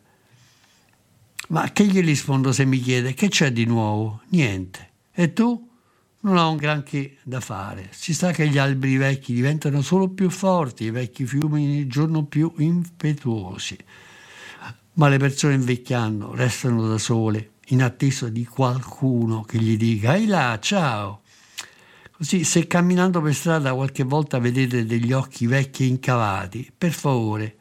Ma 1.48 1.72
che 1.72 1.86
gli 1.88 2.04
rispondo 2.04 2.52
se 2.52 2.66
mi 2.66 2.80
chiede 2.80 3.16
che 3.16 3.30
c'è 3.30 3.52
di 3.52 3.66
nuovo? 3.66 4.22
Niente. 4.28 4.92
E 5.12 5.34
tu? 5.34 5.70
Non 6.24 6.38
ha 6.38 6.48
un 6.48 6.58
granché 6.58 7.18
da 7.24 7.40
fare. 7.40 7.90
Si 7.92 8.14
sa 8.14 8.32
che 8.32 8.48
gli 8.48 8.58
alberi 8.58 8.98
vecchi 8.98 9.34
diventano 9.34 9.82
solo 9.82 10.10
più 10.10 10.30
forti, 10.30 10.86
i 10.86 10.92
vecchi 10.92 11.26
fiumi 11.26 11.64
ogni 11.66 11.88
giorno 11.88 12.26
più 12.26 12.54
impetuosi. 12.58 13.78
Ma 14.94 15.10
le 15.10 15.18
persone 15.18 15.56
invecchiando 15.56 16.34
restano 16.36 16.88
da 16.88 16.98
sole, 16.98 17.52
in 17.68 17.82
attesa 17.82 18.30
di 18.30 18.46
qualcuno 18.46 19.42
che 19.44 19.58
gli 19.58 19.76
dica 19.76 20.16
Ehi 20.16 20.28
là, 20.28 20.58
ciao! 20.62 21.22
Così, 22.12 22.44
se 22.44 22.68
camminando 22.68 23.20
per 23.22 23.34
strada 23.34 23.74
qualche 23.74 24.04
volta 24.04 24.40
vedete 24.40 24.86
degli 24.86 25.12
occhi 25.12 25.48
vecchi 25.48 25.88
incavati, 25.88 26.72
per 26.78 26.92
favore, 26.92 27.58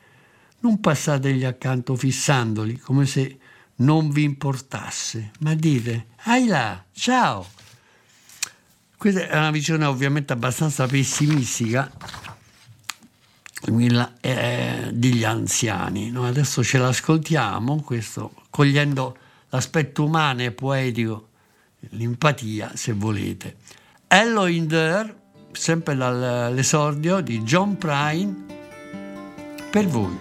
non 0.61 0.79
passategli 0.79 1.45
accanto 1.45 1.97
fissandoli 1.97 2.79
come 2.79 3.07
se 3.07 3.39
non 3.77 4.11
vi 4.11 4.23
importasse, 4.23 5.33
ma 5.41 5.55
dite 5.55 6.09
Ehi 6.27 6.47
là, 6.47 6.85
ciao! 6.93 7.62
Questa 9.03 9.27
è 9.27 9.37
una 9.37 9.51
visione 9.51 9.85
ovviamente 9.85 10.33
abbastanza 10.33 10.87
pessimistica 10.87 11.91
eh, 14.21 14.91
degli 14.93 15.25
anziani. 15.25 16.13
No? 16.13 16.25
Adesso 16.25 16.63
ce 16.63 16.79
l'ascoltiamo, 16.79 17.83
questo, 17.83 18.33
cogliendo 18.49 19.17
l'aspetto 19.49 20.05
umano 20.05 20.43
e 20.43 20.53
poetico, 20.53 21.31
l'empatia 21.81 22.71
se 22.77 22.93
volete. 22.93 23.57
Hello 24.07 24.47
in 24.47 24.69
there, 24.69 25.13
sempre 25.51 25.97
dall'esordio 25.97 27.21
di 27.23 27.43
John 27.43 27.77
Prine, 27.77 28.37
per 29.69 29.87
voi. 29.89 30.17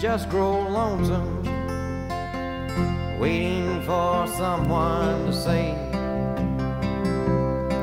Just 0.00 0.30
grow 0.30 0.66
lonesome, 0.66 1.44
waiting 3.20 3.82
for 3.82 4.26
someone 4.28 5.26
to 5.26 5.32
say 5.32 5.74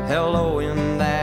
hello 0.07 0.57
in 0.57 0.97
there. 0.97 1.16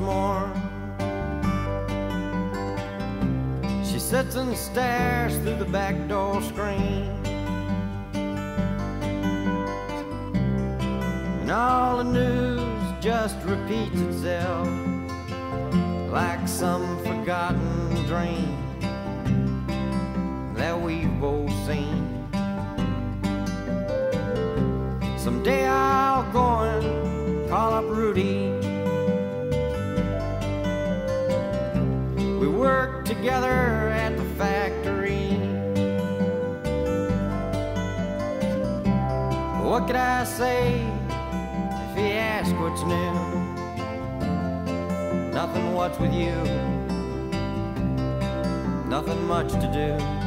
More. 0.00 0.50
She 3.84 3.98
sits 3.98 4.34
and 4.36 4.56
stares 4.56 5.36
through 5.38 5.56
the 5.56 5.70
back 5.70 5.94
door 6.08 6.42
screen. 6.42 7.10
And 11.40 11.50
all 11.50 11.98
the 11.98 12.04
news 12.04 13.04
just 13.04 13.36
repeats 13.44 14.00
itself 14.00 14.79
with 46.00 46.14
you? 46.14 46.34
Nothing 48.88 49.22
much 49.26 49.52
to 49.52 49.70
do. 49.72 50.19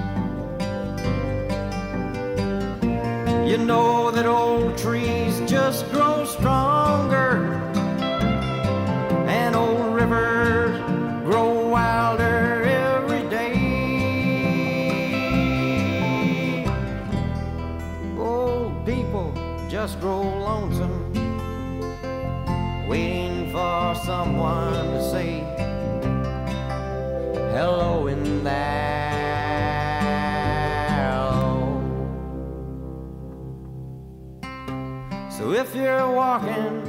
If 35.63 35.73
you're 35.73 36.12
walking 36.12 36.84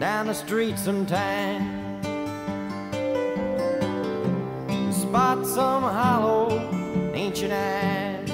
down 0.00 0.26
the 0.26 0.34
street 0.34 0.76
sometime, 0.76 1.62
spot 4.92 5.46
some 5.46 5.84
hollow 5.84 6.50
ancient 7.14 7.52
eyes, 7.52 8.28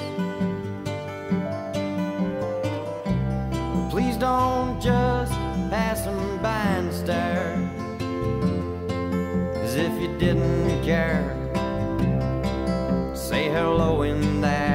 please 3.91 4.17
don't 4.17 4.81
just 4.81 5.33
pass 5.69 6.01
them 6.05 6.41
by 6.41 6.63
and 6.79 6.91
stare, 6.91 7.53
as 9.63 9.75
if 9.75 9.93
you 10.01 10.07
didn't 10.17 10.83
care. 10.83 11.23
Say 13.15 13.49
hello 13.49 14.01
in 14.01 14.41
there. 14.41 14.66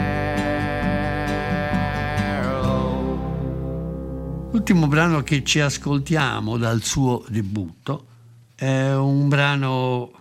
L'ultimo 4.72 4.90
brano 4.90 5.22
che 5.22 5.44
ci 5.44 5.60
ascoltiamo 5.60 6.56
dal 6.56 6.82
suo 6.82 7.26
debutto 7.28 8.06
è 8.54 8.94
un 8.94 9.28
brano 9.28 10.12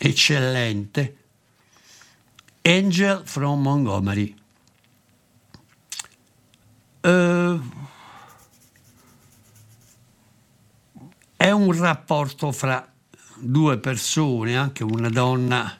eccellente, 0.00 1.16
Angel 2.62 3.22
from 3.24 3.62
Montgomery. 3.62 4.34
Eh, 7.02 7.60
è 11.36 11.50
un 11.52 11.78
rapporto 11.78 12.50
fra 12.50 12.92
due 13.36 13.78
persone, 13.78 14.56
anche 14.56 14.82
una 14.82 15.08
donna 15.08 15.78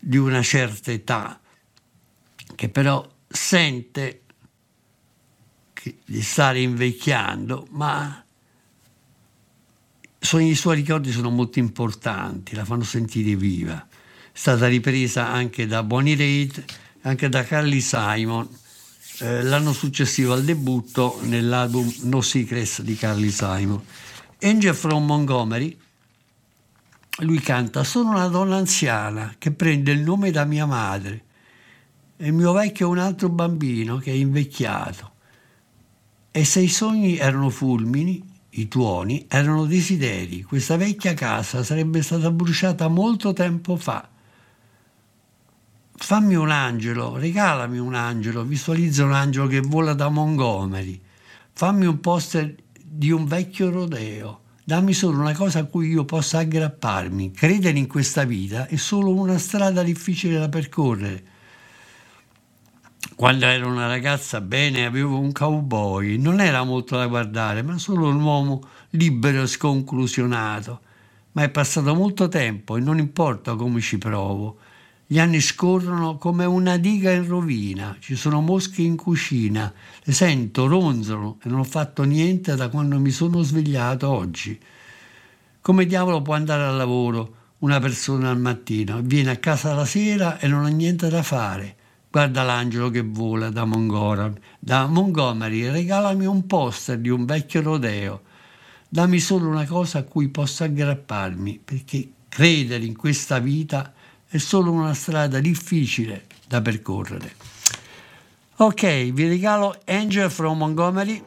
di 0.00 0.16
una 0.16 0.40
certa 0.40 0.90
età, 0.90 1.38
che 2.54 2.68
però 2.70 3.06
sente 3.28 4.21
che- 5.82 5.98
di 6.04 6.22
stare 6.22 6.60
invecchiando, 6.60 7.66
ma 7.70 8.24
so- 10.16 10.38
i 10.38 10.54
suoi 10.54 10.76
ricordi 10.76 11.10
sono 11.10 11.28
molto 11.28 11.58
importanti, 11.58 12.54
la 12.54 12.64
fanno 12.64 12.84
sentire 12.84 13.34
viva. 13.34 13.84
È 13.84 14.30
stata 14.32 14.68
ripresa 14.68 15.28
anche 15.28 15.66
da 15.66 15.82
Bonnie 15.82 16.14
Raitt, 16.14 16.62
anche 17.02 17.28
da 17.28 17.42
Carly 17.42 17.80
Simon, 17.80 18.48
eh, 19.18 19.42
l'anno 19.42 19.72
successivo 19.72 20.34
al 20.34 20.44
debutto 20.44 21.18
nell'album 21.22 21.92
No 22.02 22.20
Secrets 22.20 22.82
di 22.82 22.94
Carly 22.94 23.32
Simon. 23.32 23.82
Angel 24.40 24.76
from 24.76 25.04
Montgomery, 25.04 25.76
lui 27.22 27.40
canta, 27.40 27.82
sono 27.82 28.10
una 28.10 28.28
donna 28.28 28.54
anziana 28.54 29.34
che 29.36 29.50
prende 29.50 29.90
il 29.90 30.00
nome 30.00 30.30
da 30.30 30.44
mia 30.44 30.64
madre 30.64 31.24
e 32.16 32.26
il 32.26 32.32
mio 32.32 32.52
vecchio 32.52 32.86
è 32.86 32.90
un 32.90 32.98
altro 32.98 33.28
bambino 33.28 33.96
che 33.96 34.12
è 34.12 34.14
invecchiato. 34.14 35.11
E 36.34 36.46
se 36.46 36.60
i 36.60 36.68
sogni 36.68 37.18
erano 37.18 37.50
fulmini, 37.50 38.22
i 38.54 38.66
tuoni 38.66 39.26
erano 39.28 39.66
desideri. 39.66 40.42
Questa 40.42 40.78
vecchia 40.78 41.12
casa 41.12 41.62
sarebbe 41.62 42.00
stata 42.00 42.30
bruciata 42.30 42.88
molto 42.88 43.34
tempo 43.34 43.76
fa. 43.76 44.08
Fammi 45.94 46.34
un 46.34 46.50
angelo, 46.50 47.18
regalami 47.18 47.78
un 47.78 47.94
angelo, 47.94 48.44
visualizza 48.44 49.04
un 49.04 49.12
angelo 49.12 49.46
che 49.46 49.60
vola 49.60 49.92
da 49.92 50.08
Montgomery. 50.08 50.98
Fammi 51.52 51.84
un 51.84 52.00
poster 52.00 52.54
di 52.82 53.10
un 53.10 53.26
vecchio 53.26 53.70
rodeo. 53.70 54.40
Dammi 54.64 54.94
solo 54.94 55.18
una 55.18 55.34
cosa 55.34 55.58
a 55.58 55.64
cui 55.64 55.88
io 55.88 56.06
possa 56.06 56.38
aggrapparmi. 56.38 57.32
Credere 57.32 57.76
in 57.78 57.86
questa 57.86 58.24
vita 58.24 58.66
è 58.68 58.76
solo 58.76 59.12
una 59.12 59.36
strada 59.36 59.82
difficile 59.82 60.38
da 60.38 60.48
percorrere. 60.48 61.24
Quando 63.14 63.44
ero 63.44 63.68
una 63.68 63.86
ragazza, 63.86 64.40
bene, 64.40 64.86
avevo 64.86 65.18
un 65.18 65.32
cowboy, 65.32 66.16
non 66.16 66.40
era 66.40 66.64
molto 66.64 66.96
da 66.96 67.06
guardare, 67.06 67.62
ma 67.62 67.76
solo 67.78 68.08
un 68.08 68.20
uomo 68.20 68.62
libero 68.90 69.42
e 69.42 69.46
sconclusionato. 69.46 70.80
Ma 71.32 71.42
è 71.42 71.50
passato 71.50 71.94
molto 71.94 72.28
tempo 72.28 72.76
e 72.76 72.80
non 72.80 72.98
importa 72.98 73.54
come 73.54 73.80
ci 73.80 73.98
provo. 73.98 74.58
Gli 75.06 75.18
anni 75.18 75.40
scorrono 75.40 76.16
come 76.16 76.46
una 76.46 76.78
diga 76.78 77.12
in 77.12 77.26
rovina, 77.26 77.96
ci 78.00 78.16
sono 78.16 78.40
mosche 78.40 78.80
in 78.80 78.96
cucina, 78.96 79.72
le 80.02 80.12
sento, 80.12 80.66
ronzano 80.66 81.38
e 81.42 81.48
non 81.50 81.60
ho 81.60 81.64
fatto 81.64 82.04
niente 82.04 82.56
da 82.56 82.70
quando 82.70 82.98
mi 82.98 83.10
sono 83.10 83.42
svegliato 83.42 84.08
oggi. 84.08 84.58
Come 85.60 85.84
diavolo 85.84 86.22
può 86.22 86.34
andare 86.34 86.64
al 86.64 86.76
lavoro 86.76 87.34
una 87.58 87.78
persona 87.78 88.30
al 88.30 88.40
mattino, 88.40 89.00
viene 89.02 89.32
a 89.32 89.36
casa 89.36 89.74
la 89.74 89.84
sera 89.84 90.38
e 90.38 90.48
non 90.48 90.64
ha 90.64 90.68
niente 90.68 91.08
da 91.08 91.22
fare? 91.22 91.76
Guarda 92.12 92.42
l'angelo 92.42 92.90
che 92.90 93.00
vola 93.00 93.48
da, 93.48 93.64
Mongora, 93.64 94.30
da 94.58 94.84
Montgomery, 94.84 95.70
regalami 95.70 96.26
un 96.26 96.46
poster 96.46 96.98
di 96.98 97.08
un 97.08 97.24
vecchio 97.24 97.62
rodeo. 97.62 98.20
Dammi 98.86 99.18
solo 99.18 99.48
una 99.48 99.64
cosa 99.64 100.00
a 100.00 100.02
cui 100.02 100.28
posso 100.28 100.62
aggrapparmi, 100.62 101.62
perché 101.64 102.10
credere 102.28 102.84
in 102.84 102.98
questa 102.98 103.38
vita 103.38 103.94
è 104.28 104.36
solo 104.36 104.72
una 104.72 104.92
strada 104.92 105.40
difficile 105.40 106.26
da 106.46 106.60
percorrere. 106.60 107.34
Ok, 108.56 109.10
vi 109.10 109.26
regalo 109.26 109.80
Angel 109.86 110.30
from 110.30 110.58
Montgomery, 110.58 111.24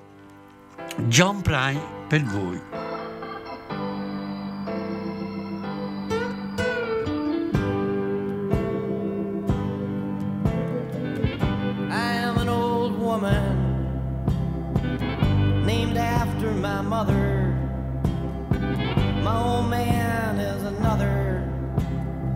John 1.08 1.42
Prime 1.42 1.82
per 2.08 2.24
voi. 2.26 2.95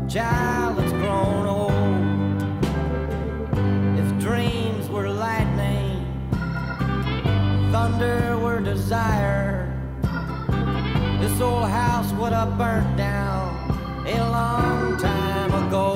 Child 0.09 0.75
that's 0.75 0.91
grown 0.93 1.45
old. 1.45 2.41
If 3.99 4.19
dreams 4.19 4.89
were 4.89 5.07
lightning, 5.07 6.03
thunder 7.71 8.35
were 8.39 8.59
desire, 8.59 9.71
this 11.21 11.39
old 11.39 11.69
house 11.69 12.11
would 12.13 12.33
have 12.33 12.57
burnt 12.57 12.97
down 12.97 13.53
a 14.07 14.17
long 14.31 14.97
time 14.97 15.53
ago. 15.67 15.93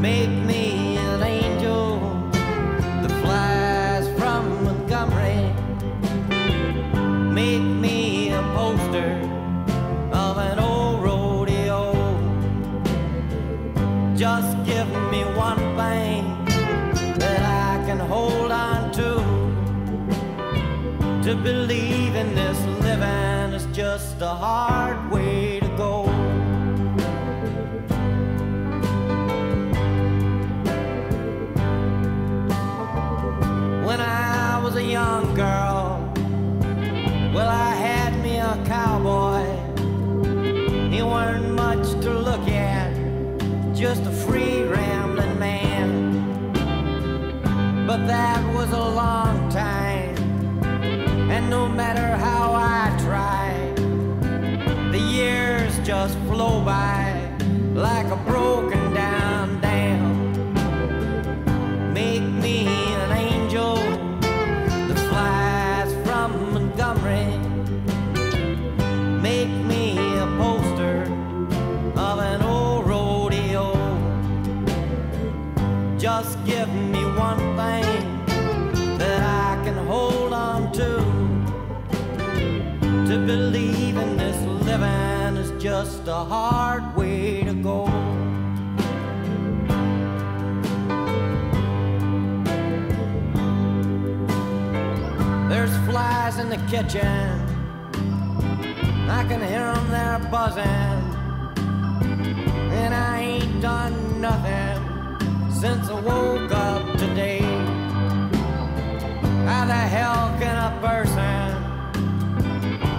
Make 0.00 0.30
To 21.26 21.34
believe 21.34 22.14
in 22.14 22.36
this 22.36 22.56
living 22.84 23.52
is 23.52 23.66
just 23.76 24.22
a 24.22 24.28
hard 24.28 25.10
way 25.10 25.58
to 25.58 25.66
go. 25.76 26.04
When 33.84 34.00
I 34.00 34.60
was 34.62 34.76
a 34.76 34.84
young 34.84 35.34
girl, 35.34 36.12
well, 37.34 37.48
I 37.48 37.74
had 37.74 38.22
me 38.22 38.38
a 38.38 38.56
cowboy. 38.64 39.42
He 40.94 41.02
weren't 41.02 41.50
much 41.54 41.90
to 42.04 42.10
look 42.10 42.46
at, 42.46 42.94
just 43.74 44.06
a 44.06 44.12
free 44.12 44.62
rambling 44.62 45.40
man. 45.40 45.88
But 47.84 48.06
that 48.06 48.44
was 48.54 48.70
a 48.70 48.78
long 48.78 49.25
matter 51.76 52.16
how 52.16 52.54
I 52.54 52.75
just 85.86 86.08
a 86.08 86.24
hard 86.34 86.96
way 86.96 87.44
to 87.44 87.54
go. 87.54 87.86
There's 95.48 95.74
flies 95.88 96.38
in 96.38 96.48
the 96.48 96.60
kitchen. 96.72 97.26
I 99.18 99.24
can 99.28 99.40
hear 99.52 99.66
them 99.74 99.88
there 99.96 100.18
buzzing. 100.28 101.02
And 102.80 102.92
I 102.92 103.20
ain't 103.20 103.62
done 103.62 104.20
nothing 104.20 104.82
since 105.60 105.88
I 105.88 106.00
woke 106.00 106.50
up 106.50 106.84
today. 106.98 107.42
How 109.48 109.64
the 109.74 109.82
hell 109.96 110.36
can 110.40 110.56
a 110.68 110.72
person 110.86 111.46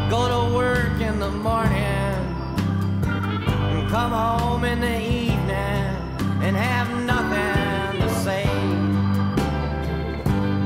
go 0.10 0.22
to 0.36 0.42
work 0.56 1.02
in 1.02 1.20
the 1.20 1.32
morning 1.32 2.17
come 3.90 4.12
home 4.12 4.66
in 4.66 4.82
the 4.82 5.00
evening 5.00 5.96
and 6.44 6.58
have 6.58 6.90
nothing 7.06 8.02
to 8.02 8.10
say? 8.16 8.46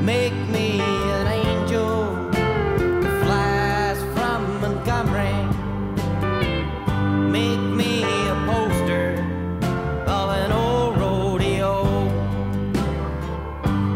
Make 0.01 0.34
me 0.49 0.81
an 0.81 1.27
angel 1.27 2.31
that 2.31 3.23
flies 3.23 3.99
from 4.15 4.62
Montgomery. 4.62 5.38
Make 7.29 7.60
me 7.60 8.03
a 8.03 8.36
poster 8.49 9.13
of 10.07 10.29
an 10.41 10.51
old 10.51 10.97
rodeo. 10.97 11.73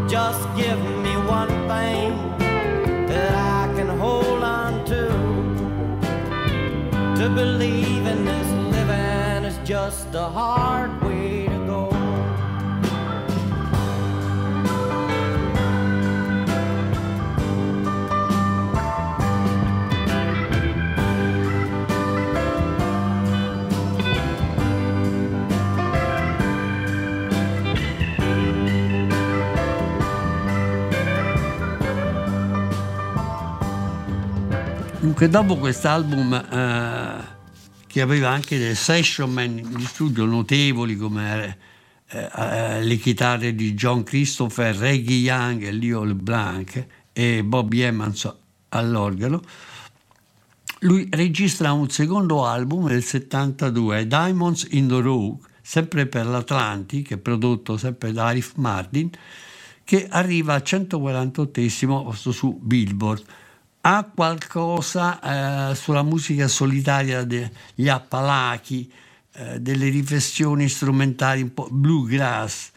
Just 0.07 0.43
give 0.55 0.79
me 0.79 1.17
one 1.37 1.49
thing 1.71 2.11
that 3.07 3.33
I 3.33 3.73
can 3.75 3.87
hold 3.87 4.43
on 4.43 4.85
to. 4.85 5.03
To 7.19 7.29
believe 7.29 8.04
just 9.65 10.13
a 10.13 10.29
hard 10.29 10.91
way 11.01 11.47
to 11.47 11.65
go. 11.65 11.89
Dunque, 35.01 35.27
dopo 35.27 35.57
quest'album 35.57 36.33
eh, 36.33 37.34
che 37.95 38.01
aveva 38.01 38.29
anche 38.29 38.57
dei 38.57 38.75
session 38.75 39.31
man 39.31 39.57
in 39.57 39.87
studio 39.87 40.25
notevoli 40.25 40.97
come 40.97 41.57
eh, 42.09 42.29
eh, 42.35 42.83
le 42.83 42.97
chitarre 42.97 43.55
di 43.55 43.73
John 43.73 44.03
Christopher, 44.03 44.75
Reggie 44.75 45.13
Young 45.13 45.63
e 45.63 45.71
Leo 45.71 46.03
LeBlanc 46.03 46.87
e 47.13 47.41
Bobby 47.41 47.79
Emmons 47.79 48.35
all'organo. 48.67 49.41
Lui 50.79 51.07
registra 51.09 51.71
un 51.71 51.89
secondo 51.89 52.45
album 52.45 52.87
nel 52.87 53.01
72, 53.01 54.07
Diamonds 54.07 54.67
in 54.71 54.89
the 54.89 54.99
Rogue, 54.99 55.39
sempre 55.61 56.05
per 56.05 56.25
l'Atlantic, 56.25 57.15
prodotto 57.15 57.77
sempre 57.77 58.11
da 58.11 58.25
Arif 58.25 58.55
Martin, 58.55 59.09
che 59.85 60.05
arriva 60.09 60.53
al 60.53 60.63
148 60.63 61.61
posto 62.03 62.33
su 62.33 62.59
Billboard. 62.61 63.23
Ha 63.87 64.09
qualcosa 64.15 65.69
eh, 65.69 65.75
sulla 65.75 66.01
musica 66.01 66.47
solitaria 66.47 67.23
degli 67.23 67.87
Appalachi, 67.87 68.91
eh, 69.33 69.59
delle 69.59 69.89
riflessioni 69.89 70.67
strumentali 70.67 71.43
un 71.43 71.53
po' 71.53 71.67
bluegrass, 71.69 72.71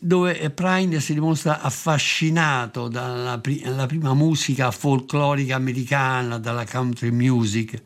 dove 0.00 0.50
Prine 0.50 0.98
si 0.98 1.14
dimostra 1.14 1.60
affascinato 1.60 2.88
dalla 2.88 3.38
pri- 3.38 3.64
prima 3.86 4.14
musica 4.14 4.72
folclorica 4.72 5.54
americana, 5.54 6.38
dalla 6.38 6.66
country 6.66 7.10
music. 7.10 7.80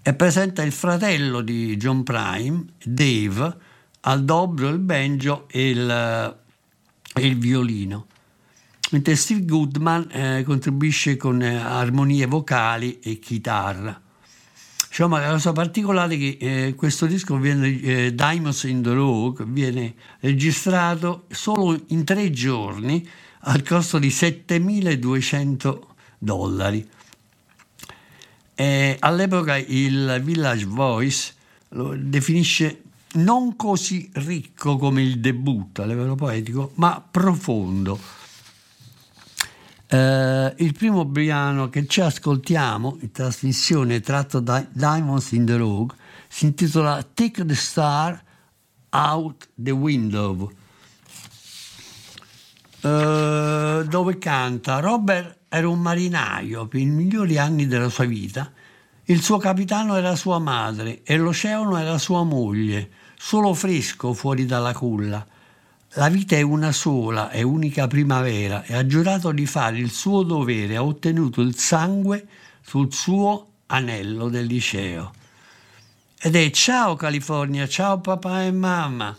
E 0.00 0.14
presenta 0.14 0.62
il 0.62 0.72
fratello 0.72 1.42
di 1.42 1.76
John 1.76 2.02
Prime, 2.02 2.64
Dave, 2.82 3.56
al 4.00 4.24
dobro 4.24 4.70
il 4.70 4.78
banjo 4.78 5.48
e 5.50 5.68
il, 5.68 6.36
e 7.12 7.26
il 7.26 7.36
violino, 7.36 8.06
mentre 8.90 9.16
Steve 9.16 9.44
Goodman 9.44 10.08
eh, 10.10 10.42
contribuisce 10.44 11.16
con 11.16 11.42
eh, 11.42 11.56
armonie 11.56 12.26
vocali 12.26 12.98
e 13.00 13.18
chitarra. 13.18 14.00
Diciamo, 14.88 15.18
la 15.18 15.30
cosa 15.30 15.52
particolare 15.52 16.14
è 16.14 16.18
che 16.18 16.36
eh, 16.40 16.74
questo 16.74 17.06
disco 17.06 17.36
viene, 17.36 17.80
eh, 17.80 18.14
Diamonds 18.14 18.64
in 18.64 18.82
the 18.82 18.92
Rogue, 18.94 19.44
viene 19.46 19.94
registrato 20.20 21.26
solo 21.30 21.78
in 21.88 22.04
tre 22.04 22.30
giorni 22.30 23.06
al 23.40 23.62
costo 23.62 23.98
di 23.98 24.08
7.200 24.08 25.78
dollari. 26.18 26.88
Eh, 28.54 28.96
all'epoca 28.98 29.56
il 29.56 30.20
Village 30.24 30.64
Voice 30.64 31.34
lo 31.70 31.94
definisce 31.96 32.82
non 33.12 33.54
così 33.54 34.10
ricco 34.14 34.78
come 34.78 35.02
il 35.02 35.20
debutto 35.20 35.82
a 35.82 35.86
livello 35.86 36.14
poetico, 36.14 36.72
ma 36.74 37.00
profondo 37.08 37.98
Uh, 39.90 40.52
il 40.56 40.74
primo 40.74 41.06
brano 41.06 41.70
che 41.70 41.86
ci 41.86 42.02
ascoltiamo 42.02 42.98
in 43.00 43.10
trasmissione 43.10 44.00
tratto 44.00 44.38
da 44.38 44.62
Diamonds 44.70 45.32
in 45.32 45.46
the 45.46 45.56
Rogue 45.56 45.96
si 46.28 46.44
intitola 46.44 47.02
Take 47.14 47.46
the 47.46 47.54
Star 47.54 48.22
Out 48.90 49.48
the 49.54 49.70
Window, 49.70 50.52
uh, 52.82 53.82
dove 53.82 54.18
canta? 54.18 54.80
Robert 54.80 55.38
era 55.48 55.66
un 55.66 55.80
marinaio 55.80 56.66
per 56.66 56.80
i 56.80 56.84
migliori 56.84 57.38
anni 57.38 57.66
della 57.66 57.88
sua 57.88 58.04
vita, 58.04 58.52
il 59.04 59.22
suo 59.22 59.38
capitano 59.38 59.96
era 59.96 60.14
sua 60.16 60.38
madre 60.38 61.02
e 61.02 61.16
l'oceano 61.16 61.78
era 61.78 61.96
sua 61.96 62.24
moglie, 62.24 62.90
solo 63.16 63.54
fresco 63.54 64.12
fuori 64.12 64.44
dalla 64.44 64.74
culla 64.74 65.26
la 65.98 66.08
vita 66.08 66.36
è 66.36 66.42
una 66.42 66.70
sola 66.70 67.28
e 67.32 67.42
unica 67.42 67.88
primavera 67.88 68.62
e 68.62 68.72
ha 68.72 68.86
giurato 68.86 69.32
di 69.32 69.46
fare 69.46 69.78
il 69.78 69.90
suo 69.90 70.22
dovere, 70.22 70.76
ha 70.76 70.84
ottenuto 70.84 71.40
il 71.40 71.56
sangue 71.56 72.24
sul 72.60 72.92
suo 72.92 73.48
anello 73.66 74.28
del 74.28 74.46
liceo. 74.46 75.12
Ed 76.20 76.36
è 76.36 76.50
ciao 76.52 76.94
California, 76.94 77.66
ciao 77.66 77.98
papà 77.98 78.44
e 78.44 78.52
mamma. 78.52 79.16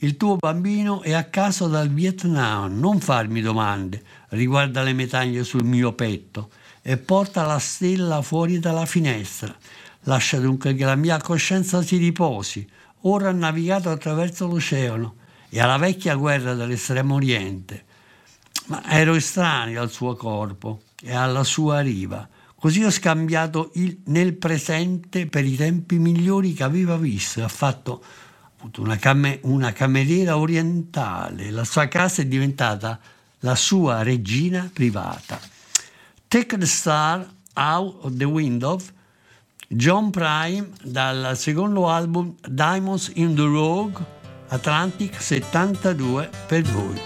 Il 0.00 0.18
tuo 0.18 0.36
bambino 0.36 1.00
è 1.00 1.12
a 1.12 1.24
casa 1.24 1.66
dal 1.66 1.88
Vietnam, 1.88 2.78
non 2.78 3.00
farmi 3.00 3.40
domande, 3.40 4.02
riguarda 4.30 4.82
le 4.82 4.92
medaglie 4.92 5.44
sul 5.44 5.64
mio 5.64 5.94
petto 5.94 6.50
e 6.82 6.98
porta 6.98 7.46
la 7.46 7.58
stella 7.58 8.20
fuori 8.20 8.58
dalla 8.58 8.84
finestra. 8.84 9.56
Lascia 10.00 10.38
dunque 10.38 10.74
che 10.74 10.84
la 10.84 10.96
mia 10.96 11.16
coscienza 11.22 11.80
si 11.80 11.96
riposi. 11.96 12.68
Ora 13.04 13.30
ha 13.30 13.32
navigato 13.32 13.88
attraverso 13.88 14.46
l'oceano 14.46 15.20
e 15.54 15.60
alla 15.60 15.76
vecchia 15.76 16.14
guerra 16.14 16.54
dell'estremo 16.54 17.16
oriente, 17.16 17.84
ma 18.68 18.82
ero 18.88 19.14
estraneo 19.14 19.82
al 19.82 19.90
suo 19.90 20.16
corpo 20.16 20.80
e 21.02 21.14
alla 21.14 21.44
sua 21.44 21.80
riva. 21.80 22.26
Così 22.54 22.82
ho 22.82 22.90
scambiato 22.90 23.70
il 23.74 24.00
nel 24.06 24.32
presente 24.32 25.26
per 25.26 25.44
i 25.44 25.54
tempi 25.54 25.98
migliori 25.98 26.54
che 26.54 26.62
aveva 26.62 26.96
visto. 26.96 27.44
Ha 27.44 27.48
fatto 27.48 28.02
una, 28.78 28.96
cam- 28.96 29.40
una 29.42 29.74
cameriera 29.74 30.38
orientale. 30.38 31.50
La 31.50 31.64
sua 31.64 31.86
casa 31.86 32.22
è 32.22 32.24
diventata 32.24 32.98
la 33.40 33.54
sua 33.54 34.02
regina 34.02 34.70
privata. 34.72 35.38
Take 36.28 36.56
the 36.56 36.64
Star 36.64 37.28
Out 37.52 38.04
of 38.04 38.16
the 38.16 38.24
Window, 38.24 38.80
John 39.68 40.08
Prime 40.08 40.70
dal 40.82 41.36
secondo 41.36 41.90
album 41.90 42.36
Diamonds 42.40 43.10
in 43.16 43.34
the 43.34 43.42
Rogue 43.42 44.20
Atlantic 44.52 45.14
72 45.14 46.28
per 46.46 46.60
voi. 46.60 47.00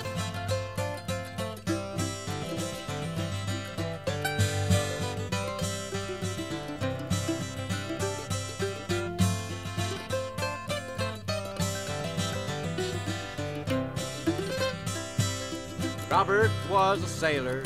Robert 16.11 16.51
was 16.69 17.01
a 17.05 17.07
sailor 17.07 17.63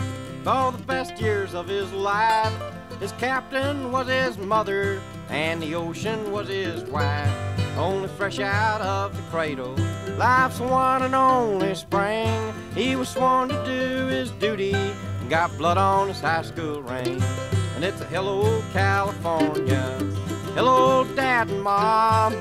all 0.47 0.73
the 0.73 0.83
best 0.85 1.19
years 1.19 1.55
of 1.55 1.67
his 1.67 1.91
life. 1.93 2.53
His 3.01 3.13
captain 3.13 3.91
was 3.91 4.09
his 4.09 4.37
mother, 4.37 5.01
and 5.31 5.63
the 5.63 5.75
ocean 5.75 6.33
was 6.33 6.49
his 6.49 6.83
wife 6.85 7.60
only 7.77 8.09
fresh 8.09 8.39
out 8.39 8.81
of 8.81 9.17
the 9.17 9.23
cradle. 9.31 9.75
Life's 10.17 10.61
one 10.61 11.03
and 11.03 11.15
only 11.15 11.75
spring. 11.75 12.53
He 12.75 12.97
was 12.97 13.09
sworn 13.09 13.49
to 13.49 13.65
do 13.65 14.07
his 14.09 14.31
duty 14.33 14.75
and 14.75 15.31
got 15.31 15.57
blood 15.57 15.79
on 15.79 16.09
his 16.09 16.21
high 16.21 16.43
school 16.43 16.83
ring. 16.83 17.23
And 17.75 17.85
it's 17.85 18.01
a 18.01 18.07
hello, 18.07 18.63
California. 18.73 19.99
Hello, 20.55 21.05
Dad 21.15 21.49
and 21.49 21.63
Mom. 21.63 22.37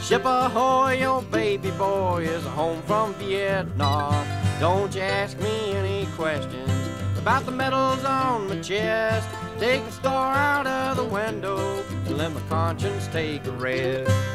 Ship 0.00 0.22
ahoy, 0.24 0.98
your 1.00 1.22
baby 1.22 1.70
boy 1.72 2.22
is 2.22 2.44
home 2.44 2.80
from 2.82 3.14
Vietnam. 3.14 4.26
Don't 4.60 4.94
you 4.94 5.02
ask 5.02 5.38
me 5.40 5.72
any 5.72 6.06
questions 6.16 6.70
about 7.18 7.44
the 7.44 7.52
medals 7.52 8.04
on 8.04 8.48
my 8.48 8.60
chest. 8.60 9.28
Take 9.58 9.84
the 9.84 9.92
star 9.92 10.34
out 10.34 10.66
of 10.66 10.96
the 10.96 11.04
window 11.04 11.82
and 12.06 12.16
let 12.16 12.32
my 12.32 12.40
conscience 12.48 13.08
take 13.08 13.44
a 13.46 13.50
rest. 13.52 14.27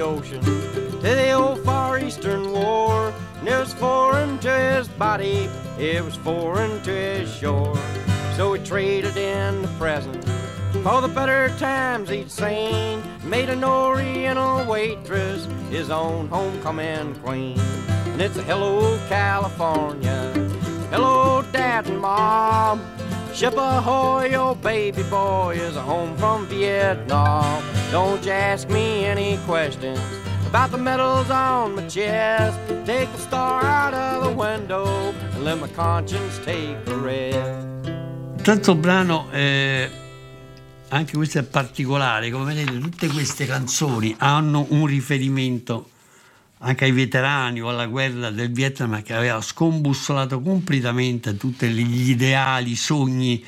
Ocean 0.00 0.42
to 0.42 1.00
the 1.00 1.32
old 1.32 1.64
Far 1.64 1.98
Eastern 1.98 2.52
War. 2.52 3.12
And 3.40 3.48
it 3.48 3.58
was 3.58 3.74
foreign 3.74 4.38
to 4.38 4.50
his 4.50 4.88
body, 4.88 5.48
it 5.78 6.02
was 6.04 6.16
foreign 6.16 6.80
to 6.82 6.90
his 6.90 7.34
shore. 7.34 7.76
So 8.36 8.54
he 8.54 8.64
traded 8.64 9.16
in 9.16 9.62
the 9.62 9.68
present 9.78 10.24
for 10.82 11.00
the 11.00 11.08
better 11.08 11.48
times 11.58 12.08
he'd 12.08 12.30
seen. 12.30 13.02
Made 13.24 13.48
an 13.50 13.62
Oriental 13.62 14.66
waitress 14.66 15.46
his 15.70 15.90
own 15.90 16.28
homecoming 16.28 17.14
queen. 17.16 17.58
And 18.06 18.20
it's 18.20 18.36
a 18.36 18.42
hello, 18.42 18.98
California. 19.08 20.32
Hello, 20.90 21.42
Dad 21.52 21.86
and 21.86 22.00
Mom. 22.00 22.84
Ship 23.32 23.54
ahoy, 23.56 24.30
your 24.30 24.56
baby 24.56 25.02
boy 25.04 25.56
is 25.56 25.76
home 25.76 26.16
from 26.16 26.46
Vietnam. 26.46 27.81
Don't 27.92 28.24
you 28.24 28.32
ask 28.32 28.70
me 28.70 29.04
any 29.04 29.38
questions 29.44 30.00
about 30.46 30.70
the 30.70 30.78
medals 30.78 31.28
on 31.28 31.74
my 31.74 31.86
chest. 31.88 32.58
Take 32.86 33.12
the 33.12 33.18
star 33.18 33.62
out 33.62 33.92
of 33.92 34.24
the 34.24 34.34
window 34.34 35.12
and 35.34 35.44
let 35.44 35.60
my 35.60 35.68
conscience 35.68 36.38
take 36.42 36.82
the 36.86 36.96
rest. 36.96 38.42
Tanto 38.42 38.76
brano, 38.76 39.30
eh, 39.30 39.90
anche 40.88 41.16
questo 41.16 41.40
è 41.40 41.42
particolare, 41.42 42.30
come 42.30 42.54
vedete 42.54 42.78
tutte 42.78 43.08
queste 43.08 43.44
canzoni 43.44 44.14
hanno 44.16 44.64
un 44.70 44.86
riferimento 44.86 45.90
anche 46.60 46.86
ai 46.86 46.92
veterani 46.92 47.60
o 47.60 47.68
alla 47.68 47.86
guerra 47.86 48.30
del 48.30 48.50
Vietnam 48.52 49.02
che 49.02 49.12
aveva 49.12 49.42
scombussolato 49.42 50.40
completamente 50.40 51.36
tutti 51.36 51.68
gli 51.68 52.08
ideali, 52.08 52.70
i 52.70 52.76
sogni, 52.76 53.44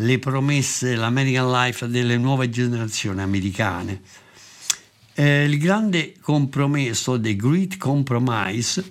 le 0.00 0.18
promesse, 0.18 0.94
l'American 0.94 1.50
Life 1.50 1.88
delle 1.88 2.16
nuove 2.18 2.50
generazioni 2.50 3.20
americane. 3.20 4.00
Eh, 5.14 5.44
il 5.44 5.58
grande 5.58 6.14
compromesso, 6.20 7.18
The 7.20 7.34
Great 7.34 7.76
Compromise, 7.78 8.84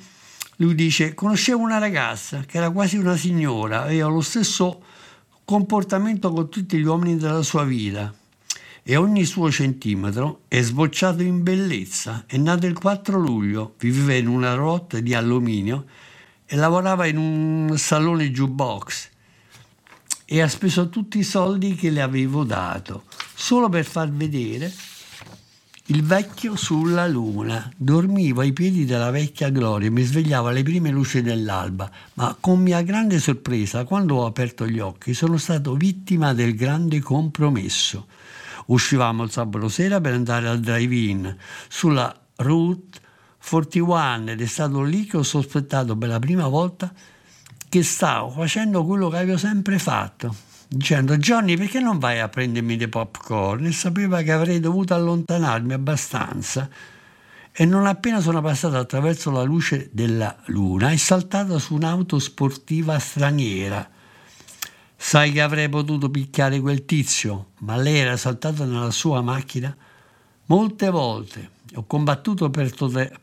lui 0.58 0.76
dice, 0.76 1.14
conoscevo 1.14 1.62
una 1.62 1.78
ragazza 1.78 2.42
che 2.42 2.58
era 2.58 2.72
quasi 2.72 2.98
una 2.98 3.16
signora, 3.16 3.84
aveva 3.84 4.10
lo 4.10 4.22
stesso 4.22 4.82
comportamento 5.46 6.32
con 6.34 6.50
tutti 6.50 6.78
gli 6.78 6.84
uomini 6.84 7.16
della 7.16 7.44
sua 7.44 7.64
vita 7.64 8.14
e 8.84 8.96
ogni 8.98 9.24
suo 9.24 9.50
centimetro 9.50 10.42
è 10.50 10.62
sbocciato 10.62 11.24
in 11.24 11.42
bellezza. 11.42 12.26
È 12.28 12.36
nato 12.36 12.66
il 12.66 12.78
4 12.78 13.18
luglio, 13.18 13.76
viveva 13.80 14.14
in 14.14 14.28
una 14.28 14.56
rotta 14.56 15.00
di 15.00 15.14
alluminio 15.14 15.86
e 16.46 16.56
lavorava 16.58 17.06
in 17.06 17.18
un 17.18 17.78
salone 17.78 18.30
jukebox 18.30 19.16
e 20.30 20.42
ha 20.42 20.50
speso 20.50 20.90
tutti 20.90 21.20
i 21.20 21.24
soldi 21.24 21.76
che 21.76 21.90
le 21.90 22.02
avevo 22.02 22.44
dato 22.44 23.04
solo 23.34 23.70
per 23.70 23.86
far 23.86 24.12
vedere 24.12 24.70
il 25.90 26.04
vecchio 26.04 26.58
sulla 26.58 27.08
luna. 27.08 27.72
Dormivo 27.78 28.42
ai 28.42 28.52
piedi 28.52 28.84
della 28.84 29.10
vecchia 29.10 29.50
gloria 29.50 29.88
e 29.88 29.92
mi 29.92 30.04
svegliavo 30.04 30.50
alle 30.50 30.64
prime 30.64 30.90
luci 30.90 31.22
dell'alba, 31.22 31.90
ma 32.16 32.36
con 32.38 32.60
mia 32.60 32.82
grande 32.82 33.20
sorpresa, 33.20 33.86
quando 33.86 34.16
ho 34.16 34.26
aperto 34.26 34.68
gli 34.68 34.80
occhi, 34.80 35.14
sono 35.14 35.38
stato 35.38 35.76
vittima 35.76 36.34
del 36.34 36.56
grande 36.56 37.00
compromesso. 37.00 38.08
Uscivamo 38.66 39.24
il 39.24 39.32
sabato 39.32 39.70
sera 39.70 40.02
per 40.02 40.12
andare 40.12 40.50
al 40.50 40.60
drive-in 40.60 41.34
sulla 41.70 42.14
Route 42.36 43.00
41 43.50 44.32
ed 44.32 44.42
è 44.42 44.46
stato 44.46 44.82
lì 44.82 45.06
che 45.06 45.16
ho 45.16 45.24
sospettato 45.24 45.96
per 45.96 46.10
la 46.10 46.20
prima 46.20 46.50
volta 46.50 46.92
che 47.70 47.84
stavo 47.84 48.30
facendo 48.30 48.86
quello 48.86 49.10
che 49.10 49.18
avevo 49.18 49.38
sempre 49.38 49.80
fatto, 49.80 50.36
dicendo 50.68 51.18
Johnny 51.18 51.58
perché 51.58 51.80
non 51.80 52.00
vai 52.00 52.20
a 52.20 52.30
prendermi 52.30 52.78
dei 52.78 52.88
popcorn? 52.88 53.66
E 53.66 53.72
sapeva 53.72 54.22
che 54.22 54.32
avrei 54.32 54.60
dovuto 54.60 54.94
allontanarmi 54.94 55.74
abbastanza. 55.74 56.70
E 57.52 57.66
non 57.66 57.88
appena 57.88 58.22
sono 58.22 58.42
passato 58.42 58.78
attraverso 58.78 59.32
la 59.32 59.44
luce 59.44 59.90
della 59.92 60.36
luna, 60.46 60.92
è 60.92 60.96
saltata 60.96 61.58
su 61.58 61.74
un'auto 61.74 62.20
sportiva 62.20 63.00
straniera. 63.00 63.90
Sai 64.96 65.32
che 65.32 65.42
avrei 65.42 65.70
potuto 65.70 66.10
picchiare 66.10 66.60
quel 66.60 66.86
tizio, 66.86 67.48
ma 67.60 67.76
lei 67.76 67.98
era 67.98 68.18
saltata 68.18 68.66
nella 68.66 68.92
sua 68.92 69.22
macchina 69.22 69.76
molte 70.48 70.90
volte. 70.90 71.50
Ho 71.76 71.86
combattuto 71.86 72.50
per 72.50 72.74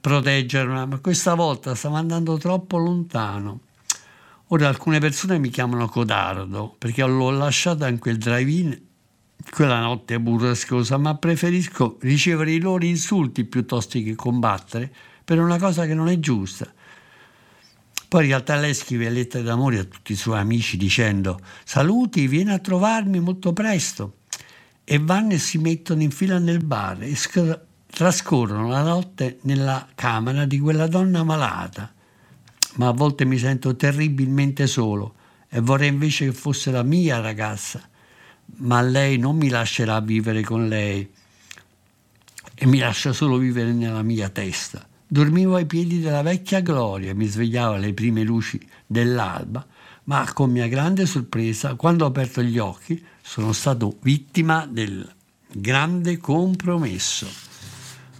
proteggerla, 0.00 0.86
ma 0.86 0.98
questa 0.98 1.34
volta 1.34 1.74
stava 1.74 1.98
andando 1.98 2.36
troppo 2.38 2.76
lontano. 2.78 3.60
Ora 4.54 4.68
alcune 4.68 5.00
persone 5.00 5.40
mi 5.40 5.48
chiamano 5.48 5.88
codardo 5.88 6.76
perché 6.78 7.04
l'ho 7.04 7.30
lasciata 7.30 7.88
in 7.88 7.98
quel 7.98 8.18
drive-in 8.18 8.82
quella 9.50 9.80
notte 9.80 10.20
burrascosa, 10.20 10.96
ma 10.96 11.16
preferisco 11.16 11.98
ricevere 12.02 12.52
i 12.52 12.60
loro 12.60 12.84
insulti 12.84 13.46
piuttosto 13.46 13.98
che 13.98 14.14
combattere 14.14 14.94
per 15.24 15.40
una 15.40 15.58
cosa 15.58 15.86
che 15.86 15.94
non 15.94 16.06
è 16.06 16.20
giusta. 16.20 16.72
Poi 18.06 18.22
in 18.22 18.28
realtà 18.28 18.54
lei 18.54 18.74
scrive 18.74 19.10
lettere 19.10 19.42
d'amore 19.42 19.80
a 19.80 19.84
tutti 19.84 20.12
i 20.12 20.16
suoi 20.16 20.38
amici 20.38 20.76
dicendo 20.76 21.40
saluti, 21.64 22.28
vieni 22.28 22.52
a 22.52 22.60
trovarmi 22.60 23.18
molto 23.18 23.52
presto. 23.52 24.18
E 24.84 25.00
vanno 25.00 25.32
e 25.32 25.38
si 25.38 25.58
mettono 25.58 26.02
in 26.02 26.12
fila 26.12 26.38
nel 26.38 26.62
bar 26.62 27.02
e 27.02 27.16
sc- 27.16 27.58
trascorrono 27.86 28.68
la 28.68 28.82
notte 28.82 29.38
nella 29.42 29.88
camera 29.96 30.44
di 30.44 30.60
quella 30.60 30.86
donna 30.86 31.24
malata 31.24 31.93
ma 32.76 32.88
a 32.88 32.92
volte 32.92 33.24
mi 33.24 33.38
sento 33.38 33.76
terribilmente 33.76 34.66
solo 34.66 35.14
e 35.48 35.60
vorrei 35.60 35.88
invece 35.88 36.26
che 36.26 36.32
fosse 36.32 36.70
la 36.70 36.82
mia 36.82 37.20
ragazza, 37.20 37.80
ma 38.56 38.80
lei 38.80 39.18
non 39.18 39.36
mi 39.36 39.48
lascerà 39.48 40.00
vivere 40.00 40.42
con 40.42 40.68
lei 40.68 41.08
e 42.54 42.66
mi 42.66 42.78
lascia 42.78 43.12
solo 43.12 43.36
vivere 43.36 43.72
nella 43.72 44.02
mia 44.02 44.28
testa. 44.28 44.86
Dormivo 45.06 45.54
ai 45.54 45.66
piedi 45.66 46.00
della 46.00 46.22
vecchia 46.22 46.60
gloria, 46.60 47.14
mi 47.14 47.26
svegliavo 47.26 47.74
alle 47.74 47.94
prime 47.94 48.24
luci 48.24 48.60
dell'alba, 48.86 49.64
ma 50.04 50.32
con 50.32 50.50
mia 50.50 50.66
grande 50.66 51.06
sorpresa, 51.06 51.74
quando 51.74 52.04
ho 52.04 52.08
aperto 52.08 52.42
gli 52.42 52.58
occhi, 52.58 53.02
sono 53.22 53.52
stato 53.52 53.96
vittima 54.02 54.66
del 54.66 55.08
grande 55.52 56.18
compromesso. 56.18 57.28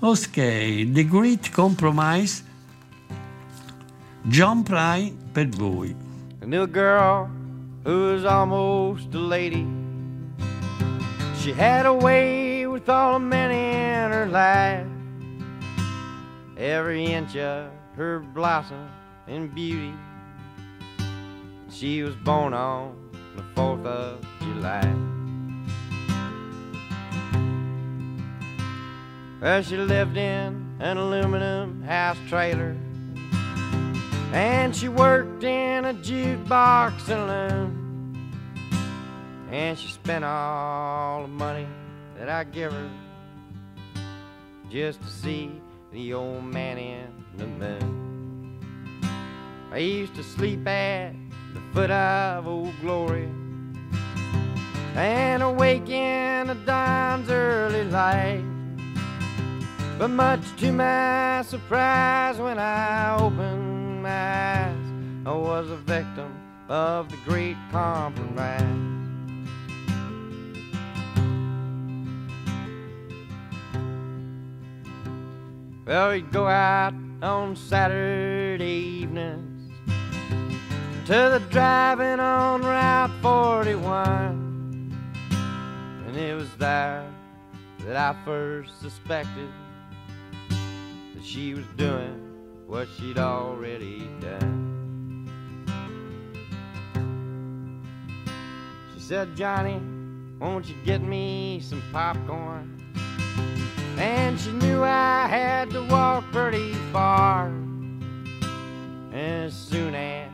Ok, 0.01 0.35
The 0.35 1.07
Great 1.09 1.51
Compromise 1.51 2.53
John 4.31 4.65
Prine 4.65 5.19
per 5.35 5.45
voi. 5.45 5.95
A 6.41 6.67
girl 6.67 7.31
who 7.85 8.13
was 8.13 8.25
almost 8.25 9.13
a 9.13 9.19
lady. 9.19 9.67
She 11.39 11.53
had 11.53 11.85
a 11.85 11.93
way 11.93 12.67
with 12.67 12.89
all 12.89 13.15
the 13.15 13.19
men 13.19 13.51
in 13.51 14.13
her 14.13 14.27
life. 14.27 14.87
Every 16.57 17.05
inch 17.05 17.37
of 17.37 17.71
her 17.97 18.21
blossom 18.21 18.89
and 19.27 19.55
beauty. 19.55 19.93
She 21.71 22.03
was 22.03 22.15
born 22.17 22.55
on 22.55 22.97
the 23.37 23.43
4th 23.55 23.85
of 23.85 24.27
July. 24.41 24.91
Well, 29.43 29.63
she 29.63 29.77
lived 29.77 30.17
in 30.17 30.79
an 30.81 30.97
aluminum 30.97 31.83
house 31.83 32.17
trailer 32.27 32.75
and 34.35 34.75
she 34.75 34.89
worked 34.89 35.45
in 35.45 35.85
a 35.85 35.95
jukebox 35.95 37.01
saloon. 37.03 38.33
And 39.53 39.79
she 39.79 39.87
spent 39.87 40.25
all 40.25 41.23
the 41.23 41.29
money 41.29 41.69
that 42.19 42.29
I 42.29 42.43
give 42.43 42.73
her 42.73 42.91
just 44.69 45.01
to 45.03 45.07
see 45.09 45.53
the 45.93 46.15
old 46.15 46.43
man 46.43 46.79
in 46.79 47.07
the 47.37 47.47
moon. 47.47 48.59
I 49.71 49.79
used 49.79 50.17
to 50.17 50.25
sleep 50.25 50.67
at 50.67 51.15
the 51.53 51.61
foot 51.73 51.93
of 51.93 52.49
Old 52.49 52.75
Glory 52.81 53.29
and 54.97 55.45
awake 55.45 55.89
in 55.89 56.49
the 56.49 56.57
dawn's 56.57 57.31
early 57.31 57.85
light. 57.85 58.43
But 59.97 60.09
much 60.09 60.41
to 60.57 60.73
my 60.73 61.43
surprise 61.43 62.39
when 62.39 62.59
I 62.59 63.17
opened 63.21 63.64
my 64.05 64.11
eyes. 64.11 64.87
I 65.25 65.33
was 65.33 65.71
a 65.71 65.77
victim 65.77 66.31
of 66.69 67.11
the 67.11 67.17
great 67.25 67.57
compromise. 67.73 68.61
Well, 75.87 76.11
we'd 76.11 76.31
go 76.31 76.47
out 76.47 76.93
on 77.23 77.57
Saturday 77.57 78.65
evenings 78.65 79.73
to 81.07 81.13
the 81.13 81.43
driving 81.49 82.21
on 82.21 82.61
Route 82.61 83.11
41. 83.23 84.95
And 86.07 86.17
it 86.17 86.35
was 86.35 86.55
there 86.59 87.11
that 87.87 87.97
I 87.97 88.15
first 88.27 88.79
suspected 88.83 89.49
that 90.51 91.25
she 91.25 91.55
was 91.55 91.65
doing 91.79 92.24
what 92.67 92.89
she'd 92.97 93.19
already 93.19 94.09
done. 94.21 95.29
She 98.95 99.01
said, 99.01 99.37
Johnny, 99.37 99.81
won't 100.41 100.67
you 100.67 100.75
get 100.85 101.03
me 101.03 101.61
some 101.63 101.83
popcorn? 101.93 102.71
And 103.99 104.41
she 104.41 104.51
knew 104.53 104.83
I 104.83 105.27
had 105.27 105.71
to 105.71 105.83
walk 105.85 106.25
pretty 106.33 106.73
far. 106.93 107.53
As 109.13 109.55
soon 109.55 109.95
as 109.95 110.31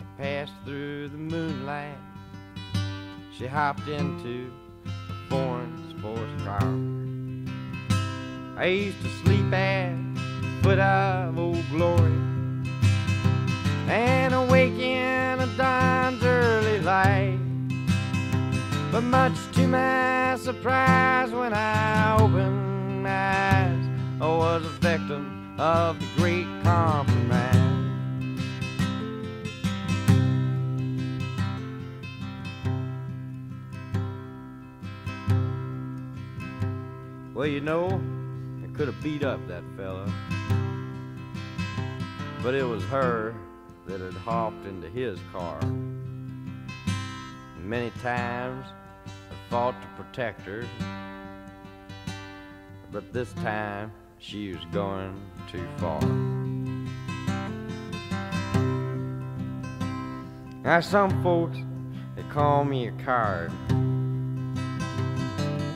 I 0.00 0.22
passed 0.22 0.52
through 0.64 1.08
the 1.08 1.18
moonlight, 1.18 1.98
she 3.36 3.46
hopped 3.46 3.88
into 3.88 4.50
a 4.86 5.28
foreign 5.28 5.76
sports 5.90 6.42
car. 6.44 6.62
I 8.56 8.66
used 8.66 9.02
to 9.02 9.08
sleep 9.24 9.52
at 9.52 10.13
foot 10.64 10.78
of 10.78 11.38
old 11.38 11.62
glory 11.68 12.14
and 13.86 14.32
awake 14.32 14.72
in 14.72 15.38
a 15.38 15.46
dawn's 15.58 16.24
early 16.24 16.80
light. 16.80 17.38
But 18.90 19.02
much 19.02 19.34
to 19.56 19.68
my 19.68 20.38
surprise, 20.38 21.32
when 21.32 21.52
I 21.52 22.16
opened 22.18 23.02
my 23.02 23.10
eyes, 23.10 23.86
I 24.22 24.26
was 24.26 24.64
a 24.64 24.70
victim 24.80 25.54
of 25.60 26.00
the 26.00 26.06
great 26.16 26.46
compromise. 26.62 27.50
Well, 37.34 37.46
you 37.46 37.60
know, 37.60 38.00
I 38.64 38.74
could 38.74 38.86
have 38.86 39.02
beat 39.02 39.24
up 39.24 39.46
that 39.48 39.62
fella. 39.76 40.10
But 42.44 42.54
it 42.54 42.64
was 42.64 42.84
her 42.84 43.34
that 43.86 44.02
had 44.02 44.12
hopped 44.12 44.66
into 44.66 44.86
his 44.90 45.18
car. 45.32 45.58
Many 47.58 47.88
times 48.02 48.66
I 49.06 49.34
fought 49.48 49.74
to 49.80 49.88
protect 50.02 50.42
her. 50.42 50.66
but 52.92 53.14
this 53.14 53.32
time 53.32 53.90
she 54.18 54.52
was 54.52 54.62
going 54.72 55.18
too 55.50 55.66
far. 55.78 56.02
Now, 60.62 60.80
some 60.80 61.22
folks, 61.22 61.56
they 62.14 62.24
call 62.24 62.66
me 62.66 62.88
a 62.88 62.92
coward. 62.92 63.52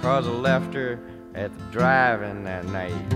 Cause 0.02 0.26
I 0.26 0.32
left 0.32 0.74
her 0.74 1.00
at 1.34 1.50
the 1.58 1.64
drive-in 1.72 2.44
that 2.44 2.66
night. 2.66 3.08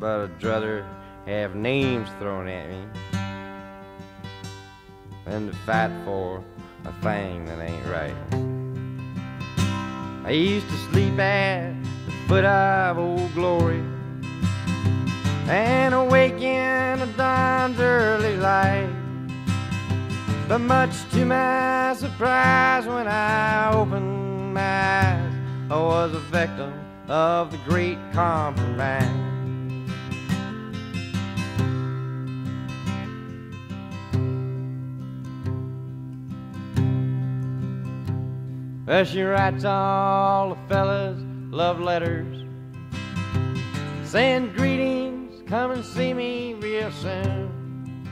But 0.00 0.22
I'd 0.22 0.44
rather 0.44 0.84
have 1.26 1.54
names 1.56 2.08
thrown 2.18 2.48
at 2.48 2.68
me 2.68 2.84
than 5.24 5.48
to 5.48 5.56
fight 5.66 5.90
for 6.04 6.42
a 6.84 6.92
thing 7.02 7.44
that 7.46 7.60
ain't 7.60 7.86
right. 7.86 8.14
I 10.24 10.30
used 10.30 10.68
to 10.68 10.76
sleep 10.90 11.18
at 11.18 11.74
the 12.06 12.12
foot 12.28 12.44
of 12.44 12.98
Old 12.98 13.34
Glory 13.34 13.82
and 15.48 15.94
awake 15.94 16.40
in 16.40 16.76
dawn's 17.16 17.80
early 17.80 18.36
light. 18.36 18.90
But 20.48 20.58
much 20.58 21.08
to 21.10 21.24
my 21.24 21.94
surprise, 21.98 22.86
when 22.86 23.08
I 23.08 23.72
opened 23.72 24.54
my 24.54 24.60
eyes, 24.60 25.32
I 25.70 25.76
was 25.76 26.14
a 26.14 26.20
victim 26.20 26.72
of 27.08 27.50
the 27.50 27.58
great 27.68 27.98
compromise. 28.12 29.25
Well, 38.86 39.04
she 39.04 39.20
writes 39.22 39.64
all 39.64 40.50
the 40.50 40.58
fellas 40.68 41.20
love 41.50 41.80
letters, 41.80 42.44
saying 44.04 44.52
greetings, 44.52 45.42
come 45.48 45.72
and 45.72 45.84
see 45.84 46.14
me 46.14 46.54
real 46.54 46.92
soon. 46.92 48.08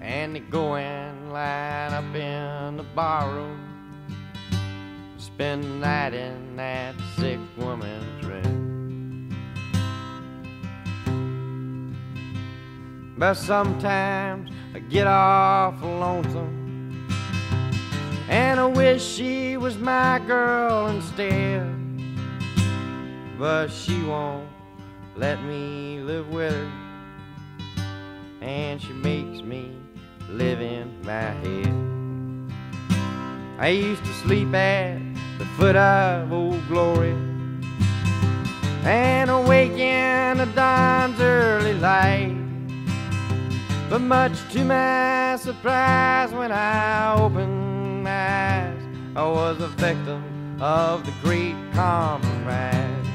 And 0.00 0.34
they 0.34 0.40
go 0.40 0.74
and 0.74 1.32
line 1.32 1.92
up 1.92 2.12
in 2.12 2.76
the 2.76 2.82
barroom, 2.82 3.60
spend 5.18 5.62
the 5.62 5.68
night 5.68 6.12
in 6.12 6.56
that 6.56 6.96
sick 7.16 7.38
woman's 7.56 8.26
room. 8.26 9.28
But 13.16 13.34
sometimes 13.34 14.50
I 14.74 14.80
get 14.80 15.06
awful 15.06 15.98
lonesome. 15.98 16.61
And 18.32 18.58
I 18.58 18.64
wish 18.64 19.04
she 19.04 19.58
was 19.58 19.76
my 19.76 20.18
girl 20.26 20.86
instead. 20.86 21.68
But 23.38 23.68
she 23.68 24.02
won't 24.04 24.48
let 25.14 25.42
me 25.42 26.00
live 26.00 26.30
with 26.30 26.54
her. 26.54 26.72
And 28.40 28.80
she 28.80 28.94
makes 28.94 29.42
me 29.42 29.76
live 30.30 30.62
in 30.62 30.98
my 31.02 31.28
head. 31.44 31.74
I 33.58 33.68
used 33.68 34.02
to 34.02 34.12
sleep 34.24 34.54
at 34.54 34.98
the 35.36 35.44
foot 35.58 35.76
of 35.76 36.32
Old 36.32 36.66
Glory. 36.68 37.12
And 38.84 39.30
awake 39.30 39.72
in 39.72 40.38
the 40.38 40.46
dawn's 40.46 41.20
early 41.20 41.74
light. 41.74 42.34
But 43.90 44.00
much 44.00 44.32
to 44.52 44.64
my 44.64 45.36
surprise 45.36 46.32
when 46.32 46.50
I 46.50 47.14
opened 47.20 47.61
eyes, 48.06 48.78
I 49.14 49.22
was 49.22 49.60
a 49.60 49.68
victim 49.76 50.22
of 50.60 51.02
the 51.04 51.12
great 51.22 51.54
compromise. 51.72 53.10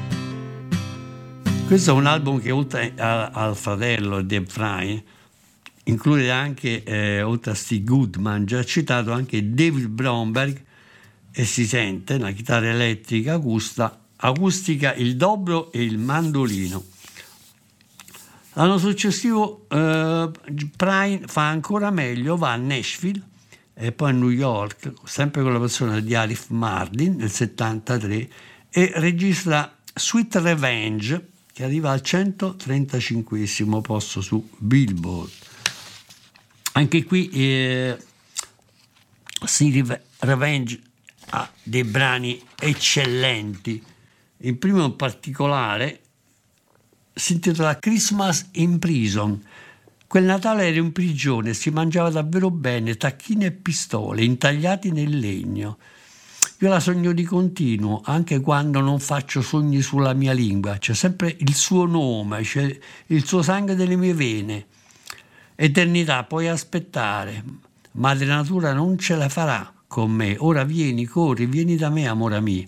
Questo 1.66 1.90
è 1.90 1.94
un 1.94 2.06
album 2.06 2.40
che 2.40 2.50
oltre 2.50 2.94
a- 2.96 3.28
al 3.28 3.54
fratello 3.54 4.22
Dave 4.22 4.46
Fry 4.46 5.02
include 5.84 6.30
anche, 6.30 6.82
eh, 6.82 7.22
oltre 7.22 7.50
a 7.50 7.54
Steve 7.54 7.84
Goodman, 7.84 8.46
già 8.46 8.64
citato 8.64 9.12
anche 9.12 9.54
David 9.54 9.86
Bromberg 9.88 10.64
e 11.30 11.44
si 11.44 11.66
sente 11.66 12.18
la 12.18 12.30
chitarra 12.30 12.68
elettrica 12.70 13.34
acusta, 13.34 13.98
acustica, 14.16 14.94
il 14.94 15.16
dobro 15.16 15.70
e 15.72 15.82
il 15.82 15.98
mandolino. 15.98 16.84
L'anno 18.54 18.78
successivo 18.78 19.66
eh, 19.68 20.30
Prine 20.76 21.20
fa 21.26 21.48
ancora 21.48 21.90
meglio, 21.90 22.36
va 22.36 22.52
a 22.52 22.56
Nashville 22.56 23.22
e 23.80 23.92
poi 23.92 24.10
a 24.10 24.12
New 24.12 24.30
York, 24.30 24.92
sempre 25.04 25.42
con 25.42 25.52
la 25.52 25.60
persona 25.60 26.00
di 26.00 26.12
Arif 26.12 26.48
Mardin 26.48 27.14
nel 27.14 27.30
73, 27.30 28.28
e 28.70 28.92
registra 28.96 29.72
Sweet 29.94 30.34
Revenge, 30.36 31.28
che 31.52 31.62
arriva 31.62 31.92
al 31.92 32.02
135 32.02 33.80
posto 33.80 34.20
su 34.20 34.48
Billboard. 34.58 35.30
Anche 36.72 37.04
qui 37.04 37.28
eh, 37.30 37.96
Steve 39.44 40.02
Revenge 40.18 40.80
ha 41.30 41.48
dei 41.62 41.84
brani 41.84 42.40
eccellenti. 42.58 43.82
Il 44.38 44.56
primo 44.56 44.84
in 44.84 44.96
particolare 44.96 46.00
si 47.14 47.34
intitola 47.34 47.78
Christmas 47.78 48.48
in 48.52 48.80
Prison. 48.80 49.40
Quel 50.08 50.24
Natale 50.24 50.68
ero 50.68 50.78
in 50.78 50.90
prigione, 50.92 51.52
si 51.52 51.68
mangiava 51.68 52.08
davvero 52.08 52.50
bene, 52.50 52.96
tacchine 52.96 53.44
e 53.44 53.52
pistole 53.52 54.24
intagliati 54.24 54.90
nel 54.90 55.18
legno. 55.18 55.76
Io 56.60 56.68
la 56.70 56.80
sogno 56.80 57.12
di 57.12 57.24
continuo, 57.24 58.00
anche 58.02 58.40
quando 58.40 58.80
non 58.80 59.00
faccio 59.00 59.42
sogni 59.42 59.82
sulla 59.82 60.14
mia 60.14 60.32
lingua. 60.32 60.78
C'è 60.78 60.94
sempre 60.94 61.36
il 61.38 61.54
suo 61.54 61.84
nome, 61.84 62.40
c'è 62.40 62.78
il 63.08 63.26
suo 63.26 63.42
sangue 63.42 63.74
delle 63.74 63.96
mie 63.96 64.14
vene. 64.14 64.66
Eternità, 65.54 66.24
puoi 66.24 66.48
aspettare. 66.48 67.44
Madre 67.92 68.24
Natura 68.24 68.72
non 68.72 68.96
ce 68.96 69.14
la 69.14 69.28
farà 69.28 69.70
con 69.86 70.10
me. 70.10 70.36
Ora 70.38 70.64
vieni, 70.64 71.04
corri, 71.04 71.44
vieni 71.44 71.76
da 71.76 71.90
me, 71.90 72.08
amore 72.08 72.40
mio. 72.40 72.64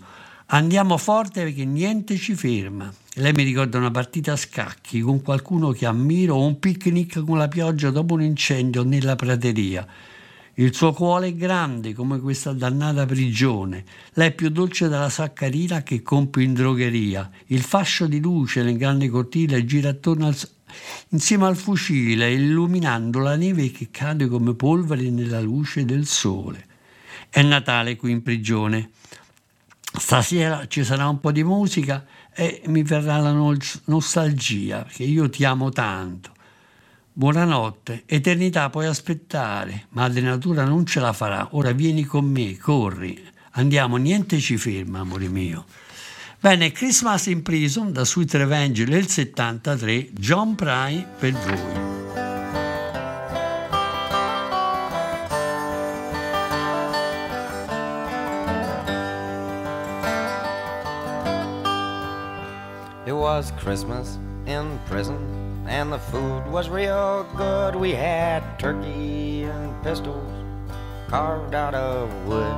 Andiamo 0.49 0.99
forte 0.99 1.45
perché 1.45 1.64
niente 1.64 2.18
ci 2.18 2.34
ferma. 2.34 2.93
Lei 3.15 3.33
mi 3.33 3.43
ricorda 3.43 3.77
una 3.79 3.91
partita 3.91 4.33
a 4.33 4.37
scacchi 4.37 5.01
con 5.01 5.21
qualcuno 5.21 5.73
che 5.73 5.85
ammiro 5.85 6.37
o 6.37 6.47
un 6.47 6.61
picnic 6.61 7.25
con 7.25 7.39
la 7.39 7.49
pioggia 7.49 7.91
dopo 7.91 8.15
un 8.15 8.23
incendio 8.23 8.85
nella 8.85 9.17
prateria. 9.17 9.85
Il 10.55 10.73
suo 10.73 10.93
cuore 10.93 11.29
è 11.29 11.35
grande 11.35 11.93
come 11.93 12.21
questa 12.21 12.53
dannata 12.53 13.07
prigione. 13.07 13.85
Lei 14.13 14.29
è 14.29 14.33
più 14.33 14.49
dolce 14.51 14.87
della 14.87 15.09
saccarina 15.09 15.83
che 15.83 16.03
compri 16.03 16.45
in 16.45 16.55
drogheria. 16.55 17.29
Il 17.47 17.63
fascio 17.63 18.07
di 18.07 18.21
luce 18.21 18.63
nel 18.63 18.77
grande 18.77 19.09
cortile 19.09 19.65
gira 19.65 19.89
attorno 19.89 20.29
al, 20.29 20.37
insieme 21.09 21.47
al 21.47 21.57
fucile, 21.57 22.33
illuminando 22.33 23.19
la 23.19 23.35
neve 23.35 23.73
che 23.73 23.89
cade 23.91 24.29
come 24.29 24.55
polvere 24.55 25.11
nella 25.11 25.41
luce 25.41 25.85
del 25.85 26.07
sole. 26.07 26.65
È 27.29 27.43
Natale 27.43 27.97
qui 27.97 28.13
in 28.13 28.23
prigione. 28.23 28.91
Stasera 29.99 30.69
ci 30.69 30.85
sarà 30.85 31.09
un 31.09 31.19
po' 31.19 31.33
di 31.33 31.43
musica 31.43 32.05
e 32.41 32.62
mi 32.68 32.82
verrà 32.82 33.18
la 33.18 33.32
nostalgia, 33.84 34.84
perché 34.84 35.03
io 35.03 35.28
ti 35.28 35.45
amo 35.45 35.68
tanto. 35.68 36.32
Buonanotte, 37.12 38.05
eternità 38.07 38.70
puoi 38.70 38.86
aspettare, 38.86 39.88
madre 39.91 40.22
natura 40.22 40.64
non 40.64 40.86
ce 40.86 41.01
la 41.01 41.12
farà, 41.12 41.49
ora 41.51 41.72
vieni 41.72 42.05
con 42.05 42.24
me, 42.24 42.57
corri, 42.57 43.22
andiamo, 43.53 43.99
niente 43.99 44.38
ci 44.38 44.57
ferma, 44.57 45.01
amore 45.01 45.28
mio. 45.28 45.66
Bene, 46.41 46.72
Christmas 46.72 47.26
in 47.26 47.43
Prison 47.43 47.93
da 47.93 48.07
Sweet 48.07 48.32
Revenge 48.32 48.86
del 48.86 49.07
73, 49.07 50.09
John 50.12 50.55
Pry 50.55 51.05
per 51.18 51.32
voi. 51.32 52.30
It 63.11 63.17
was 63.17 63.51
Christmas 63.59 64.21
in 64.47 64.79
prison, 64.87 65.67
and 65.67 65.93
the 65.93 65.99
food 65.99 66.47
was 66.47 66.69
real 66.69 67.27
good. 67.37 67.75
We 67.75 67.91
had 67.91 68.57
turkey 68.57 69.43
and 69.43 69.83
pistols 69.83 70.33
carved 71.09 71.53
out 71.53 71.75
of 71.75 72.09
wood. 72.29 72.55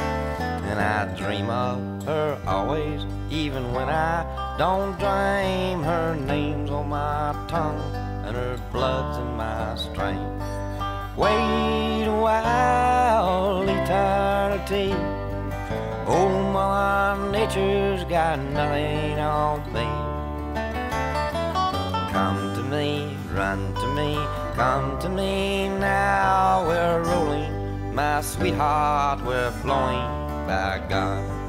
And 0.00 0.80
I 0.80 1.14
dream 1.14 1.50
of 1.50 2.04
her 2.04 2.40
always, 2.46 3.04
even 3.30 3.74
when 3.74 3.90
I 3.90 4.24
don't 4.56 4.98
dream. 4.98 5.82
Her 5.82 6.16
name's 6.16 6.70
on 6.70 6.88
my 6.88 7.36
tongue, 7.46 7.82
and 8.24 8.34
her 8.34 8.56
blood's 8.72 9.18
in 9.18 9.36
my 9.36 9.74
strength. 9.76 10.42
Wait 11.18 12.04
a 12.06 12.18
while, 12.18 13.68
eternity. 13.68 15.19
Oh, 16.12 16.28
my 16.52 17.30
nature's 17.30 18.02
got 18.02 18.40
nothing 18.40 19.16
on 19.20 19.60
me. 19.72 19.86
Come 22.10 22.52
to 22.56 22.62
me, 22.64 23.16
run 23.32 23.72
to 23.74 23.86
me, 23.94 24.16
come 24.56 24.98
to 25.02 25.08
me 25.08 25.68
now. 25.68 26.66
We're 26.66 27.04
rolling, 27.04 27.94
my 27.94 28.22
sweetheart, 28.22 29.24
we're 29.24 29.52
flowing 29.62 30.02
by 30.48 30.84
God. 30.88 31.39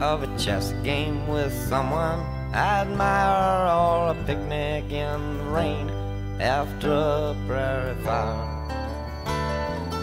Of 0.00 0.22
a 0.22 0.38
chess 0.38 0.72
game 0.84 1.26
with 1.26 1.52
someone 1.68 2.20
I 2.52 2.82
admire 2.82 3.66
or 3.68 4.10
a 4.10 4.24
picnic 4.24 4.90
in 4.90 5.38
the 5.38 5.44
rain 5.44 5.90
after 6.40 6.92
a 6.92 7.36
prairie 7.46 7.94
fire. 8.04 8.46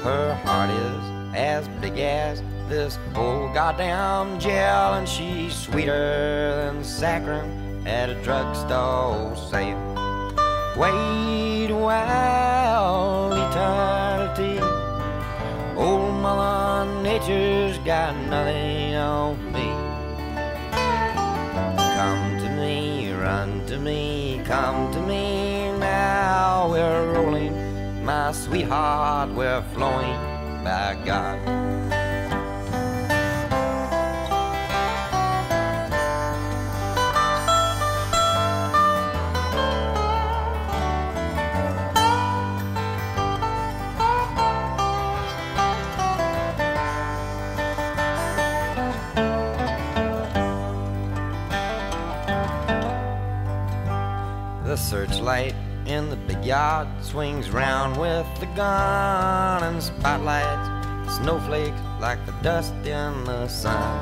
Her 0.03 0.35
heart 0.43 0.69
is 0.69 1.35
as 1.35 1.67
big 1.81 1.97
as 1.97 2.43
this 2.69 2.97
whole 3.13 3.51
goddamn 3.53 4.39
jail, 4.39 4.93
and 4.93 5.07
she's 5.07 5.55
sweeter 5.55 6.55
than 6.55 6.83
saccharin 6.83 7.87
at 7.87 8.09
a 8.09 8.15
drugstore 8.21 9.35
sale. 9.49 9.79
Wait 10.77 11.71
a 11.71 11.75
while, 11.75 13.31
eternity. 13.31 14.59
Old 15.77 16.13
Mother 16.21 17.01
Nature's 17.01 17.77
got 17.79 18.15
nothing 18.27 18.95
on 18.95 19.44
come 24.45 24.91
to 24.93 25.01
me 25.01 25.71
now. 25.79 26.69
We're 26.69 27.13
rolling, 27.13 28.05
my 28.05 28.31
sweetheart, 28.31 29.31
we're 29.31 29.63
flowing 29.73 30.17
by 30.63 30.97
God. 31.03 31.64
Searchlight 54.86 55.55
in 55.88 56.09
the 56.11 56.15
big 56.15 56.45
yard 56.45 56.88
swings 57.01 57.49
round 57.49 57.99
with 57.99 58.27
the 58.39 58.45
gun 58.55 59.63
and 59.63 59.81
spotlights 59.81 60.69
snowflakes 61.17 61.79
like 61.99 62.23
the 62.27 62.31
dust 62.43 62.73
in 62.86 63.23
the 63.23 63.47
sun. 63.47 63.99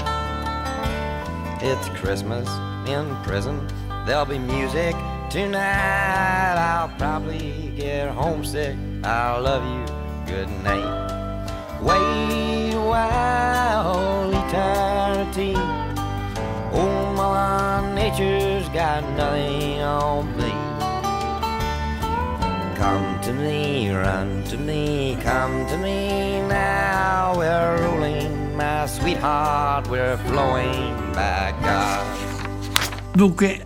It's 1.61 1.87
Christmas 1.99 2.49
in 2.85 3.15
prison. 3.23 3.65
There'll 4.05 4.25
be 4.25 4.39
music 4.39 4.93
tonight. 5.29 6.55
I'll 6.57 6.89
probably 6.97 7.71
get 7.77 8.09
homesick. 8.09 8.75
I 9.05 9.37
love 9.37 9.63
you. 9.63 9.85
Good 10.33 10.49
night. 10.63 11.13
Wait 11.81 12.73
a 12.73 12.81
while, 12.81 14.29
eternity. 14.31 15.53
Oh, 16.75 17.13
my 17.15 17.93
nature's 17.93 18.67
got 18.69 19.03
nothing 19.15 19.81
on. 19.81 20.32
Come 22.77 23.19
to 23.21 23.31
me, 23.33 23.91
run 23.91 24.43
to 24.49 24.57
me, 24.57 25.15
come 25.23 25.65
to 25.67 25.77
me 25.77 26.41
now. 26.47 27.35
We're 27.37 27.81
rolling, 27.81 28.55
my 28.55 28.87
sweetheart, 28.87 29.87
we're 29.89 30.17
flowing 30.25 30.95
by 31.13 31.53
God. 31.61 32.05
Dunque, 33.13 33.65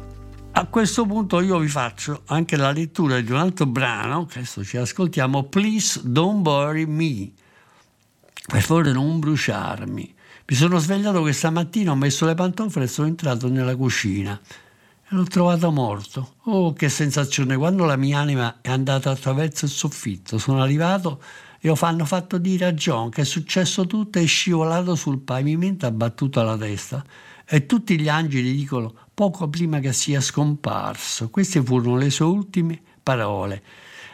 a 0.52 0.66
questo 0.66 1.06
punto 1.06 1.40
io 1.40 1.58
vi 1.60 1.70
faccio 1.70 2.24
anche 2.26 2.58
la 2.58 2.72
lettura 2.72 3.22
di 3.22 3.32
un 3.32 3.38
altro 3.38 3.66
brano, 3.66 4.26
che 4.26 4.40
adesso 4.40 4.64
ci 4.64 4.78
ascoltiamo, 4.78 5.44
Please 5.44 6.02
Don't 6.04 6.42
Bury 6.42 6.86
Me. 6.86 7.32
Per 8.46 8.62
favore 8.62 8.92
non 8.92 9.20
bruciarmi. 9.20 10.16
Mi 10.48 10.56
sono 10.56 10.80
svegliato 10.80 11.22
questa 11.22 11.50
mattina, 11.50 11.92
ho 11.92 11.96
messo 11.96 12.26
le 12.26 12.36
pantofole 12.36 12.86
e 12.86 12.88
sono 12.88 13.08
entrato 13.08 13.48
nella 13.50 13.76
cucina 13.76 14.40
l'ho 15.12 15.24
trovato 15.24 15.72
morto. 15.72 16.36
Oh, 16.44 16.74
che 16.74 16.90
sensazione! 16.90 17.56
Quando 17.56 17.86
la 17.86 17.96
mia 17.96 18.20
anima 18.20 18.60
è 18.62 18.70
andata 18.70 19.10
attraverso 19.10 19.66
il 19.66 19.72
soffitto, 19.72 20.38
sono 20.38 20.62
arrivato 20.62 21.22
e 21.60 21.70
ho 21.70 21.78
hanno 21.80 22.04
fatto 22.04 22.38
dire 22.38 22.66
a 22.66 22.74
John 22.74 23.10
che 23.10 23.22
è 23.22 23.26
successo 23.26 23.88
tutto, 23.88 24.20
è 24.20 24.26
scivolato 24.26 24.96
sul 24.96 25.20
pavimento, 25.20 25.86
ha 25.86 25.92
battuto 25.92 26.42
la 26.42 26.58
testa 26.58 27.04
e 27.46 27.66
tutti 27.66 27.98
gli 27.98 28.10
angeli 28.10 28.54
dicono 28.54 28.94
poco 29.14 29.48
prima 29.48 29.80
che 29.80 29.94
sia 29.94 30.20
scomparso. 30.20 31.30
Queste 31.30 31.64
furono 31.64 31.98
le 31.98 32.10
sue 32.10 32.26
ultime 32.26 32.82
parole. 33.02 33.64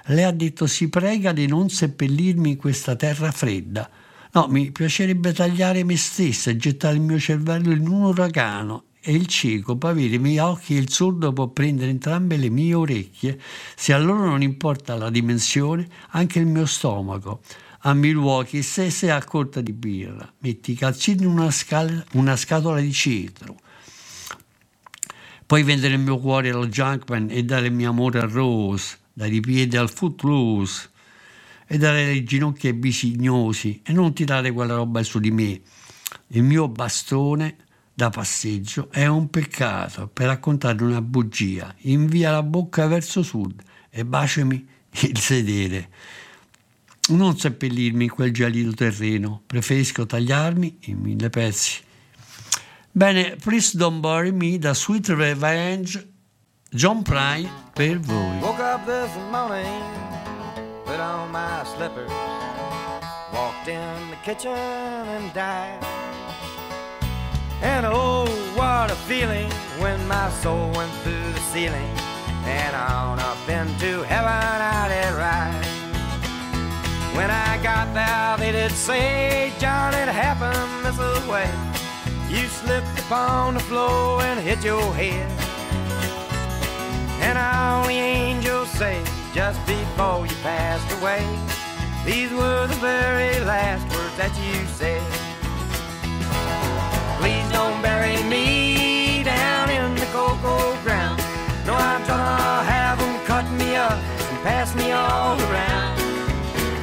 Lei 0.07 0.23
ha 0.23 0.31
detto 0.31 0.67
si 0.67 0.89
prega 0.89 1.31
di 1.31 1.47
non 1.47 1.69
seppellirmi 1.69 2.51
in 2.51 2.57
questa 2.57 2.95
terra 2.95 3.31
fredda. 3.31 3.89
No, 4.33 4.47
mi 4.47 4.71
piacerebbe 4.71 5.33
tagliare 5.33 5.83
me 5.83 5.97
stessa 5.97 6.51
e 6.51 6.57
gettare 6.57 6.95
il 6.95 7.01
mio 7.01 7.19
cervello 7.19 7.71
in 7.71 7.87
un 7.87 8.03
uragano 8.03 8.83
e 9.05 9.13
il 9.13 9.27
cieco 9.27 9.75
può 9.75 9.89
avere 9.89 10.15
i 10.15 10.19
miei 10.19 10.37
occhi 10.37 10.75
e 10.75 10.79
il 10.79 10.89
sordo 10.89 11.33
può 11.33 11.49
prendere 11.49 11.91
entrambe 11.91 12.37
le 12.37 12.49
mie 12.49 12.73
orecchie. 12.73 13.37
Se 13.75 13.91
a 13.91 13.97
loro 13.97 14.25
non 14.25 14.41
importa 14.41 14.95
la 14.95 15.09
dimensione, 15.09 15.89
anche 16.11 16.39
il 16.39 16.45
mio 16.45 16.65
stomaco. 16.65 17.41
A 17.79 17.93
Milwaukee 17.93 18.61
se 18.61 18.89
sei 18.89 19.09
a 19.09 19.21
corta 19.21 19.59
di 19.59 19.73
birra, 19.73 20.31
metti 20.37 20.71
i 20.71 20.75
calzini 20.75 21.23
in 21.23 21.27
una, 21.27 21.51
scala, 21.51 22.01
una 22.13 22.37
scatola 22.37 22.79
di 22.79 22.93
cedro. 22.93 23.57
Puoi 25.45 25.63
vendere 25.63 25.95
il 25.95 25.99
mio 25.99 26.17
cuore 26.17 26.51
allo 26.51 26.67
Junkman 26.67 27.27
e 27.29 27.43
dare 27.43 27.67
il 27.67 27.73
mio 27.73 27.89
amore 27.89 28.19
a 28.19 28.25
Rose, 28.25 28.99
dare 29.11 29.35
i 29.35 29.41
piedi 29.41 29.75
al 29.75 29.89
footloose 29.89 30.89
e 31.67 31.77
dare 31.77 32.05
le 32.05 32.23
ginocchia 32.23 32.69
ai 32.69 32.77
bisignosi 32.77 33.81
e 33.83 33.91
non 33.91 34.13
tirare 34.13 34.53
quella 34.53 34.75
roba 34.75 35.03
su 35.03 35.19
di 35.19 35.31
me. 35.31 35.59
Il 36.27 36.43
mio 36.43 36.69
bastone 36.69 37.57
da 37.93 38.09
passeggio 38.09 38.89
è 38.89 39.05
un 39.05 39.29
peccato 39.29 40.07
per 40.07 40.27
raccontare 40.27 40.83
una 40.83 41.01
bugia. 41.01 41.73
Invia 41.81 42.31
la 42.31 42.43
bocca 42.43 42.87
verso 42.87 43.21
sud 43.21 43.61
e 43.89 44.03
baciami 44.03 44.67
il 45.01 45.17
sedere. 45.19 45.89
Non 47.09 47.37
seppellirmi 47.37 48.05
in 48.05 48.09
quel 48.09 48.31
gelido 48.31 48.73
terreno, 48.73 49.41
preferisco 49.45 50.05
tagliarmi 50.05 50.77
in 50.81 50.99
mille 50.99 51.29
pezzi. 51.29 51.81
Bene, 52.91 53.35
Please 53.41 53.77
Don't 53.77 53.99
Bury 53.99 54.31
Me 54.31 54.57
da 54.57 54.73
Sweet 54.73 55.09
Revenge, 55.09 56.11
John 56.69 57.01
Prine 57.01 57.49
per 57.73 57.99
voi. 57.99 58.39
Woke 58.39 58.61
up 58.61 58.85
this 58.85 59.11
morning, 59.31 59.83
put 60.85 60.99
on 60.99 61.29
my 61.31 61.63
slippers, 61.75 62.11
walked 63.31 63.67
in 63.67 64.09
the 64.09 64.17
kitchen 64.23 64.53
and 64.53 65.33
died. 65.33 66.12
And 67.63 67.85
oh, 67.85 68.25
what 68.55 68.91
a 68.91 68.95
feeling 69.07 69.49
when 69.79 70.05
my 70.05 70.29
soul 70.29 70.69
went 70.75 70.91
through 71.01 71.31
the 71.31 71.39
ceiling 71.51 71.95
and 72.43 72.75
on 72.75 73.19
up 73.19 73.37
into 73.47 74.03
heaven 74.03 74.27
I 74.27 74.89
did 74.89 75.13
ride. 75.15 75.73
When 77.15 77.31
I 77.31 77.57
got 77.63 77.93
there, 77.93 78.37
they 78.37 78.51
did 78.51 78.71
say, 78.71 79.53
John, 79.59 79.93
it 79.93 80.09
happened 80.09 80.83
this 80.83 80.99
way. 81.25 81.49
You 82.27 82.47
slipped 82.47 82.99
upon 82.99 83.53
the 83.53 83.61
floor 83.61 84.21
and 84.23 84.39
hit 84.41 84.61
your 84.61 84.93
head. 84.93 85.29
And 87.21 87.37
all 87.37 87.87
the 87.87 87.93
angels 87.93 88.69
say, 88.71 89.01
just 89.33 89.65
before 89.65 90.27
you 90.27 90.35
passed 90.43 90.91
away, 90.99 91.23
these 92.03 92.31
were 92.31 92.67
the 92.67 92.75
very 92.75 93.39
last 93.45 93.83
words 93.95 94.17
that 94.17 94.35
you 94.43 94.65
said. 94.65 95.12
Please 97.23 97.49
don't 97.53 97.81
bury 97.81 98.21
me 98.23 99.23
down 99.23 99.69
in 99.69 99.95
the 99.95 100.05
cocoa 100.07 100.75
ground. 100.83 101.17
No, 101.65 101.73
I'm 101.73 102.05
gonna 102.05 102.63
have 102.67 102.99
them 102.99 103.15
cut 103.25 103.49
me 103.51 103.77
up 103.77 103.93
and 103.93 104.43
pass 104.43 104.75
me 104.75 104.91
all 104.91 105.39
around. 105.39 105.97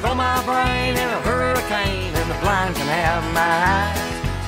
Throw 0.01 0.15
my 0.15 0.43
brain 0.43 0.97
in 0.97 1.09
a 1.09 1.21
hurricane, 1.29 2.11
and 2.15 2.27
the 2.31 2.39
blind 2.41 2.75
can 2.75 2.87
have 2.87 3.23
my 3.35 3.53
eyes. 3.77 3.99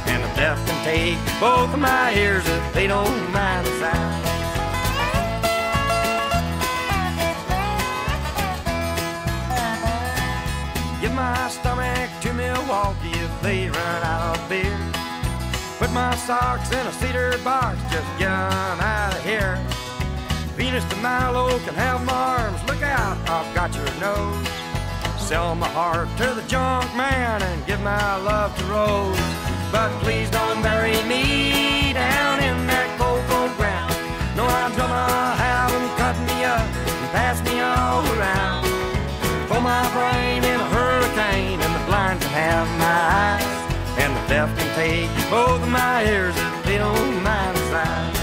And 0.08 0.24
the 0.24 0.34
deaf 0.36 0.58
can 0.66 0.84
take 0.84 1.20
both 1.40 1.72
of 1.72 1.80
my 1.80 2.12
ears 2.16 2.44
if 2.48 2.74
they 2.74 2.88
don't 2.88 3.32
mind 3.32 3.68
the 3.68 3.74
sound. 3.78 4.24
Give 11.02 11.14
my 11.14 11.48
stomach 11.50 12.10
to 12.22 12.34
Milwaukee 12.34 13.12
if 13.12 13.42
they 13.44 13.70
run 13.70 14.04
out 14.04 14.40
of 14.40 14.50
beer. 14.50 14.83
Put 15.80 15.92
my 15.92 16.16
socks 16.16 16.72
in 16.72 16.86
a 16.86 16.92
cedar 16.94 17.38
box, 17.44 17.78
just 17.92 18.08
get 18.18 18.30
out 18.30 19.14
of 19.14 19.24
here. 19.26 19.60
Venus 20.56 20.84
de 20.86 20.96
Milo 20.98 21.60
can 21.60 21.74
have 21.74 22.06
my 22.06 22.14
arms, 22.14 22.60
look 22.68 22.82
out, 22.82 23.18
I've 23.30 23.54
got 23.56 23.74
your 23.76 23.92
nose. 24.00 24.48
Sell 25.18 25.56
my 25.56 25.68
heart 25.70 26.08
to 26.18 26.34
the 26.36 26.44
junk 26.48 26.96
man 26.96 27.42
and 27.42 27.66
give 27.66 27.82
my 27.82 28.18
love 28.18 28.56
to 28.58 28.66
Rose. 28.66 29.18
But 29.72 29.90
please 30.02 30.30
don't 30.30 30.62
bury 30.62 31.02
me 31.10 31.94
down 31.94 32.40
in 32.40 32.68
that 32.68 32.88
cold, 33.00 33.24
cold 33.30 33.56
ground. 33.58 33.94
No, 34.38 34.46
I'm 34.46 34.74
gonna 34.76 35.36
have 35.42 35.72
them 35.72 35.88
cut 35.98 36.18
me 36.30 36.44
up 36.44 36.62
and 36.62 37.10
pass 37.12 37.38
me 37.44 37.60
all 37.62 38.06
around. 38.18 38.66
For 39.48 39.62
my 39.62 39.82
brain 39.94 40.33
death 44.34 44.58
can 44.58 44.76
take 44.76 45.30
both 45.30 45.62
of 45.62 45.70
my 45.70 46.04
ears 46.06 46.36
and 46.36 46.66
fill 46.66 46.96
my 47.22 47.50
eyes. 47.50 47.72
mind. 47.72 48.18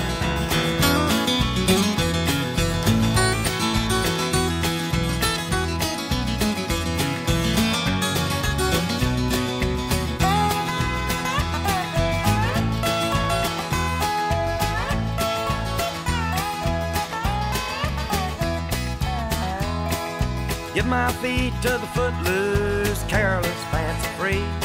Give 20.75 20.87
my 20.87 21.13
feet 21.23 21.53
to 21.63 21.69
the 21.69 21.87
footloose, 21.95 23.05
careless, 23.05 23.65
fancy 23.71 24.09
free. 24.19 24.60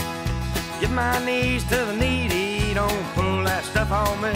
Give 0.85 0.93
my 0.93 1.17
knees 1.25 1.63
to 1.63 1.77
the 1.77 1.93
needy, 1.93 2.75
don't 2.75 3.03
pull 3.15 3.43
that 3.43 3.63
stuff 3.65 3.91
on 3.91 4.21
me. 4.21 4.33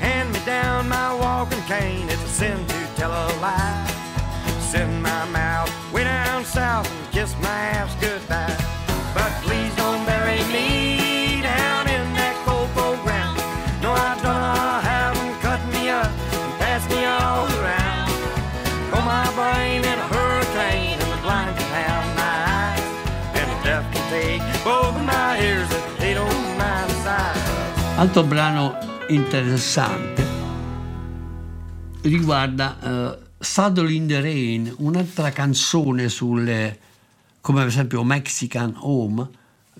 Hand 0.00 0.32
me 0.32 0.40
down 0.44 0.88
my 0.88 1.14
walking 1.14 1.62
cane, 1.62 2.08
it's 2.08 2.24
a 2.24 2.28
sin 2.28 2.66
to 2.66 2.86
tell 2.96 3.12
a 3.12 3.26
lie. 3.38 3.86
Send 4.58 5.00
my 5.00 5.24
mouth 5.26 5.70
way 5.92 6.02
down 6.02 6.44
south 6.44 6.90
and 6.90 7.12
kiss 7.12 7.36
my 7.40 7.60
ass 7.70 7.94
goodbye. 8.00 8.77
Altro 27.98 28.22
brano 28.22 28.78
interessante 29.08 30.24
riguarda 32.02 32.76
uh, 32.80 33.24
Saddle 33.40 33.92
in 33.92 34.06
the 34.06 34.20
Rain, 34.20 34.72
un'altra 34.78 35.30
canzone 35.30 36.08
sulle, 36.08 36.78
come 37.40 37.58
per 37.58 37.66
esempio 37.66 38.04
Mexican 38.04 38.72
Home, 38.76 39.28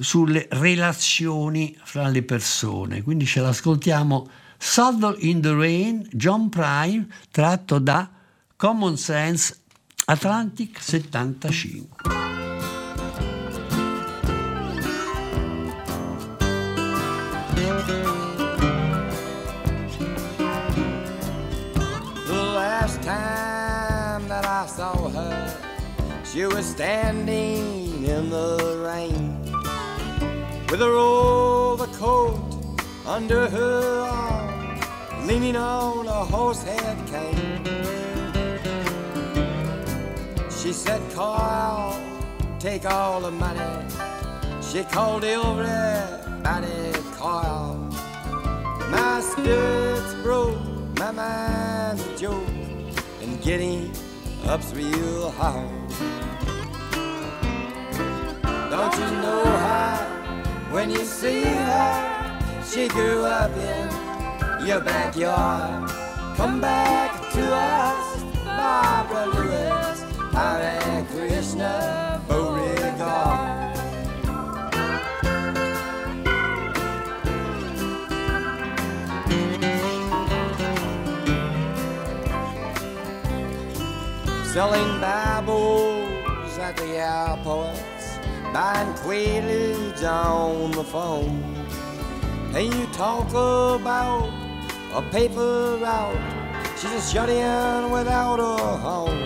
sulle 0.01 0.49
relazioni 0.51 1.79
fra 1.81 2.09
le 2.09 2.25
persone. 2.25 3.05
Quindi 3.05 3.25
ce 3.25 3.41
l'ascoltiamo 3.41 4.29
Saddle 4.59 5.15
in 5.21 5.41
the 5.41 5.55
Rain, 5.55 6.05
John 6.11 6.49
Prime, 6.49 7.07
tratto 7.31 7.79
da 7.79 8.11
Common 8.57 8.97
Sense 8.97 9.59
Atlantic 10.07 10.83
75. 10.83 12.48
She 26.33 26.45
was 26.45 26.67
standing 26.67 28.05
in 28.05 28.29
the 28.29 28.83
rain 28.85 29.41
with 30.71 30.81
her 30.81 30.93
overcoat 30.93 32.39
under 33.07 33.49
her 33.49 34.03
arm, 34.03 35.27
leaning 35.27 35.57
on 35.57 36.07
a 36.07 36.25
horsehead 36.25 36.99
cane. 37.07 37.65
She 40.51 40.73
said, 40.73 41.01
Carl, 41.15 41.99
take 42.59 42.85
all 42.85 43.21
the 43.21 43.31
money. 43.31 43.87
She 44.61 44.85
called 44.85 45.25
everybody 45.25 46.93
Carl. 47.17 47.77
My 48.91 49.21
spirits 49.23 50.15
broke, 50.23 50.59
my 50.99 51.11
mind's 51.11 52.07
a 52.07 52.19
joke, 52.19 52.49
and 53.23 53.41
getting 53.43 53.91
up's 54.45 54.75
real 54.75 55.31
hard. 55.31 55.78
Don't 58.71 58.95
you 58.95 59.11
know 59.23 59.45
how, 59.45 59.97
when 60.71 60.91
you 60.91 61.05
see 61.05 61.43
her, 61.43 62.61
she 62.65 62.89
grew 62.89 63.25
up 63.25 63.51
in 63.57 64.67
your 64.67 64.81
backyard. 64.81 65.91
Come 66.37 66.61
back 66.61 67.33
to 67.33 67.55
us, 67.55 68.23
Barbara 68.45 69.27
Lewis, 69.27 70.03
Hare 70.33 71.07
Krishna, 71.11 72.23
selling 84.59 85.01
Bibles 85.01 86.59
at 86.59 86.77
the 86.77 86.89
airports, 86.99 88.19
buying 88.53 88.93
Quaaludes 88.95 90.03
on 90.03 90.73
the 90.73 90.83
phone. 90.83 91.45
And 92.57 92.75
you 92.75 92.87
talk 92.87 93.29
about 93.31 94.29
a 94.93 95.03
paper 95.13 95.79
route, 95.81 96.75
she's 96.77 96.91
a 96.91 97.01
shut-in 97.01 97.93
without 97.93 98.41
a 98.41 98.57
home. 98.87 99.23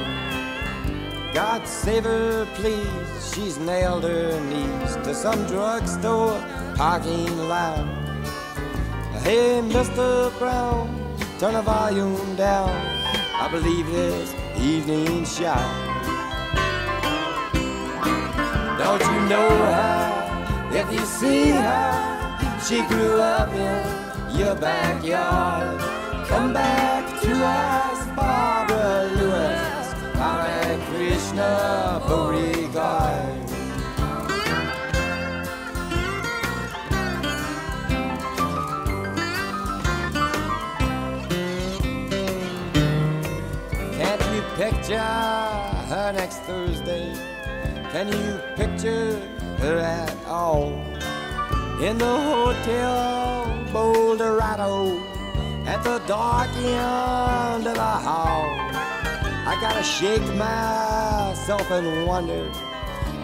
God 1.33 1.66
save 1.66 2.05
her, 2.05 2.45
please, 2.57 3.33
she's 3.33 3.57
nailed 3.57 4.05
her 4.05 4.39
knees 4.39 4.97
to 4.97 5.14
some 5.14 5.47
drugstore 5.47 6.39
parking 6.76 7.39
lot. 7.49 7.87
Hey, 9.24 9.62
Mr. 9.64 10.39
Brown, 10.39 10.87
turn 11.39 11.55
the 11.55 11.62
volume 11.62 12.37
down. 12.37 12.68
I 13.41 13.49
believe 13.51 13.87
this 13.87 14.41
evening 14.63 15.25
shot. 15.25 15.67
Don't 18.79 19.03
you 19.03 19.21
know 19.29 19.49
her? 19.49 20.71
If 20.73 20.93
you 20.93 21.05
see 21.05 21.51
her, 21.51 22.59
she 22.67 22.87
grew 22.87 23.21
up 23.21 23.53
in 23.53 24.39
your 24.39 24.55
backyard. 24.55 25.81
Come 26.29 26.53
back 26.53 27.21
to 27.23 27.33
us, 27.45 28.07
Barbara 28.17 29.11
Lewis, 29.17 29.93
Hare 30.15 30.79
Krishna, 30.89 32.01
Beauregard. 32.07 33.32
Picture 44.57 44.98
her 44.98 46.12
next 46.14 46.38
Thursday? 46.40 47.14
Can 47.92 48.09
you 48.09 48.40
picture 48.55 49.18
her 49.59 49.78
at 49.78 50.16
all? 50.26 50.72
In 51.80 51.98
the 51.98 52.16
Hotel 52.30 53.46
Boulderado 53.72 55.00
at 55.66 55.82
the 55.82 55.98
dark 56.07 56.50
end 56.57 57.66
of 57.66 57.74
the 57.74 57.80
hall. 57.80 58.44
I 59.44 59.59
gotta 59.61 59.82
shake 59.82 60.22
myself 60.34 61.70
and 61.70 62.07
wonder 62.07 62.48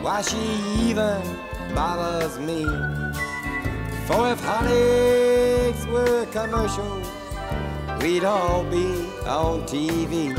why 0.03 0.23
she 0.23 0.39
even 0.89 1.23
bothers 1.75 2.39
me. 2.39 2.65
For 4.07 4.33
if 4.33 4.41
heartaches 4.41 5.87
were 5.87 6.27
commercial, 6.27 7.03
we'd 8.01 8.25
all 8.25 8.65
be 8.65 9.07
on 9.27 9.63
TV. 9.63 10.35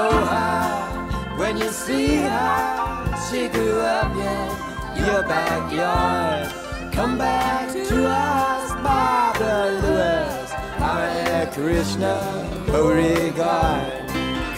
Know 0.00 0.16
her 0.32 1.36
when 1.40 1.54
you 1.62 1.70
see 1.84 2.16
her? 2.16 2.58
She 3.26 3.40
grew 3.48 3.78
up 3.98 4.12
in 4.32 5.04
your 5.04 5.22
backyard. 5.34 6.48
Come 6.96 7.14
back 7.18 7.66
to 7.90 7.98
us, 8.06 8.64
Barbara 8.86 9.62
Lewis, 9.82 10.50
Hare 10.82 11.46
Krishna, 11.56 12.14
Beauregard. 12.66 14.08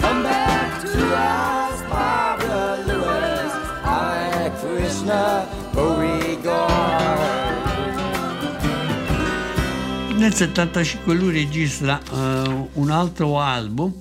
Come 0.03 0.21
back 0.23 0.71
to 0.95 1.03
us, 1.35 1.77
Barbara 1.93 2.67
Lewis, 2.89 3.53
Hare 3.91 4.51
Krishna, 4.63 5.23
Beauregard. 5.75 7.21
Nel 10.17 10.33
75 10.35 11.15
lui 11.15 11.33
registra 11.33 12.01
eh, 12.01 12.69
un 12.75 12.91
altro 12.91 13.41
album 13.41 13.93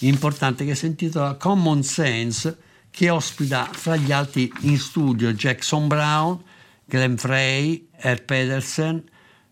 importante 0.00 0.64
che 0.64 0.74
si 0.74 0.86
intitola 0.86 1.34
Common 1.34 1.82
Sense 1.82 2.56
che 2.90 3.10
ospita 3.10 3.68
fra 3.70 3.96
gli 3.96 4.12
altri 4.12 4.50
in 4.60 4.78
studio 4.78 5.32
Jackson 5.32 5.88
Brown, 5.88 6.42
Glenn 6.84 7.16
Frey, 7.16 7.88
Herb 7.92 8.22
Pedersen, 8.24 9.04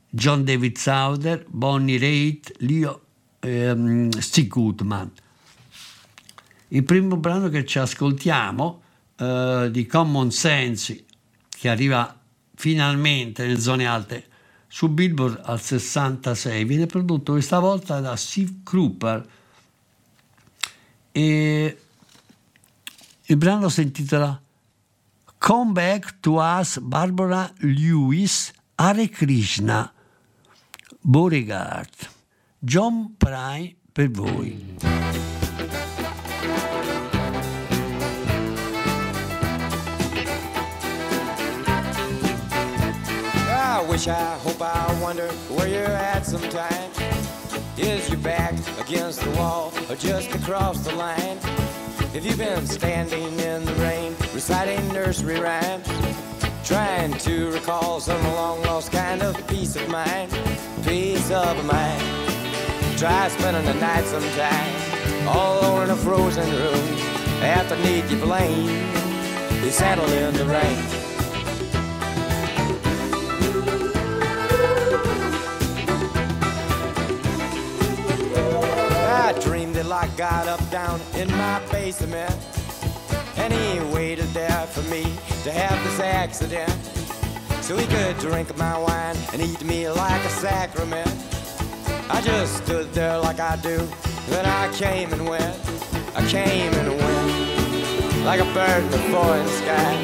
John 0.08 0.44
David 0.44 0.76
Souther, 0.76 1.44
Bonnie 1.48 1.98
Raitt, 1.98 2.52
Leo 2.58 3.02
ehm, 3.40 4.10
Steve 4.18 4.48
Goodman. 4.48 5.10
Il 6.68 6.84
primo 6.84 7.16
brano 7.16 7.48
che 7.48 7.64
ci 7.64 7.78
ascoltiamo 7.78 8.82
uh, 9.18 9.68
di 9.68 9.86
Common 9.86 10.30
Sense 10.32 11.04
che 11.48 11.68
arriva 11.68 12.18
finalmente 12.54 13.46
nelle 13.46 13.60
zone 13.60 13.86
alte 13.86 14.26
su 14.66 14.88
Billboard 14.88 15.40
al 15.44 15.60
66 15.60 16.64
viene 16.64 16.86
prodotto 16.86 17.32
questa 17.32 17.60
volta 17.60 18.00
da 18.00 18.16
Steve 18.16 18.60
Cropper 18.64 19.24
e 21.16 21.78
il 23.24 23.36
brano 23.38 23.70
si 23.70 23.80
intitola 23.80 24.38
Come 25.38 25.72
Back 25.72 26.20
to 26.20 26.34
Us 26.34 26.78
Barbara 26.78 27.50
Lewis 27.60 28.52
Hare 28.74 29.08
Krishna 29.08 29.90
Beauregard 31.00 31.88
John 32.58 33.14
Prime 33.16 33.76
per 33.92 34.10
voi. 34.10 34.74
I 43.48 43.84
wish, 43.88 44.06
I 44.06 44.36
hope, 44.42 44.60
I 44.60 45.00
wonder 45.00 45.28
where 45.48 45.66
you're 45.66 45.96
at 45.96 46.26
sometime. 46.26 47.15
Is 47.78 48.08
your 48.08 48.18
back 48.20 48.54
against 48.80 49.20
the 49.20 49.30
wall 49.32 49.70
or 49.90 49.96
just 49.96 50.34
across 50.34 50.78
the 50.80 50.94
line? 50.94 51.38
If 52.14 52.24
you've 52.24 52.38
been 52.38 52.66
standing 52.66 53.38
in 53.38 53.66
the 53.66 53.74
rain, 53.74 54.16
reciting 54.32 54.88
nursery 54.94 55.38
rhymes, 55.38 55.86
trying 56.64 57.12
to 57.18 57.50
recall 57.50 58.00
some 58.00 58.22
long 58.32 58.62
lost 58.62 58.92
kind 58.92 59.22
of 59.22 59.46
peace 59.48 59.76
of 59.76 59.86
mind, 59.90 60.32
peace 60.86 61.30
of 61.30 61.62
mind. 61.66 62.02
Try 62.96 63.28
spending 63.28 63.66
the 63.66 63.74
night 63.74 64.06
sometime, 64.06 65.28
all 65.28 65.60
alone 65.60 65.84
in 65.84 65.90
a 65.90 65.96
frozen 65.96 66.48
room. 66.50 66.98
After 67.42 67.76
need 67.76 68.08
you 68.10 68.16
blame, 68.16 68.68
you 69.62 69.70
settle 69.70 70.10
in 70.10 70.32
the 70.32 70.46
rain. 70.46 71.05
I 79.26 79.32
dreamed 79.40 79.74
that 79.74 79.90
I 79.90 80.06
got 80.16 80.46
up 80.46 80.60
down 80.70 81.00
in 81.16 81.28
my 81.32 81.60
basement. 81.72 82.30
And 83.36 83.52
he 83.52 83.80
waited 83.92 84.28
there 84.28 84.64
for 84.68 84.82
me 84.82 85.02
to 85.42 85.50
have 85.50 85.82
this 85.82 85.98
accident. 85.98 86.70
So 87.60 87.76
he 87.76 87.88
could 87.88 88.16
drink 88.18 88.56
my 88.56 88.78
wine 88.78 89.16
and 89.32 89.42
eat 89.42 89.64
me 89.64 89.88
like 89.88 90.24
a 90.24 90.28
sacrament. 90.28 91.10
I 92.08 92.20
just 92.20 92.64
stood 92.64 92.92
there 92.92 93.18
like 93.18 93.40
I 93.40 93.56
do 93.56 93.78
Then 94.28 94.46
I 94.46 94.72
came 94.74 95.12
and 95.12 95.28
went. 95.28 95.58
I 96.14 96.24
came 96.28 96.72
and 96.72 96.88
went 96.88 98.24
Like 98.24 98.38
a 98.38 98.54
bird 98.54 98.84
in 98.84 98.90
the 98.92 99.04
foreign 99.10 99.48
sky. 99.48 99.94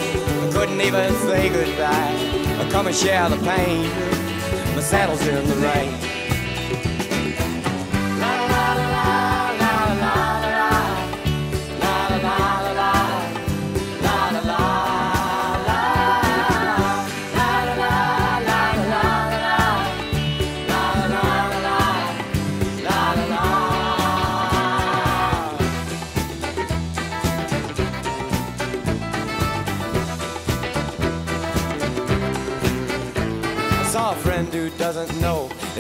I 0.49 0.51
couldn't 0.53 0.81
even 0.81 1.15
say 1.29 1.49
goodbye 1.49 2.59
I 2.59 2.69
come 2.73 2.89
and 2.89 2.97
share 2.97 3.29
the 3.29 3.37
pain. 3.37 3.89
My 4.75 4.81
saddle's 4.81 5.25
in 5.29 5.47
the 5.47 5.57
rain 5.59 6.12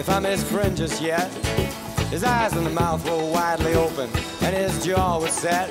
if 0.03 0.09
I'm 0.09 0.25
his 0.25 0.43
friend 0.43 0.77
just 0.77 1.01
yet. 1.01 1.31
His 2.11 2.25
eyes 2.25 2.55
and 2.55 2.67
the 2.67 2.71
mouth 2.71 3.09
were 3.09 3.25
widely 3.31 3.75
open, 3.75 4.11
and 4.41 4.57
his 4.57 4.85
jaw 4.85 5.21
was 5.21 5.31
set 5.31 5.69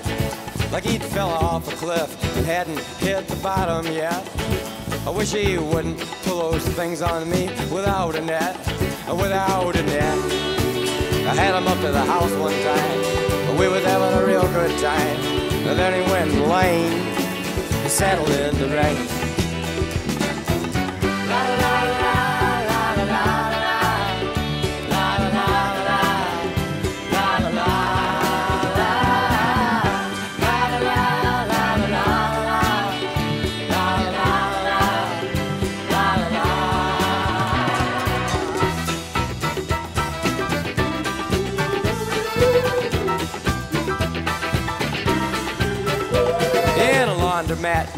like 0.71 0.85
he'd 0.85 1.03
fell 1.03 1.31
off 1.31 1.67
a 1.67 1.75
cliff 1.75 2.09
and 2.37 2.45
hadn't 2.45 2.79
hit 3.03 3.27
the 3.27 3.35
bottom 3.43 3.85
yet. 3.87 4.25
I 5.05 5.09
wish 5.09 5.33
he 5.33 5.57
wouldn't 5.57 5.99
pull 6.23 6.49
those 6.49 6.65
things 6.79 7.01
on 7.01 7.29
me 7.29 7.47
without 7.69 8.15
a 8.15 8.21
net, 8.21 8.55
uh, 9.09 9.15
without 9.15 9.75
a 9.75 9.83
net. 9.83 10.17
I 11.27 11.35
had 11.35 11.53
him 11.53 11.67
up 11.67 11.81
to 11.81 11.91
the 11.91 12.05
house 12.05 12.31
one 12.35 12.53
time, 12.63 13.47
but 13.47 13.59
we 13.59 13.67
was 13.67 13.83
having 13.83 14.17
a 14.17 14.25
real 14.25 14.47
good 14.53 14.71
time. 14.79 15.17
And 15.67 15.77
then 15.77 15.91
he 16.01 16.09
went 16.09 16.31
lame, 16.47 17.83
he 17.83 17.89
settled 17.89 18.29
in 18.29 18.57
the 18.57 18.69
rain. 18.69 19.20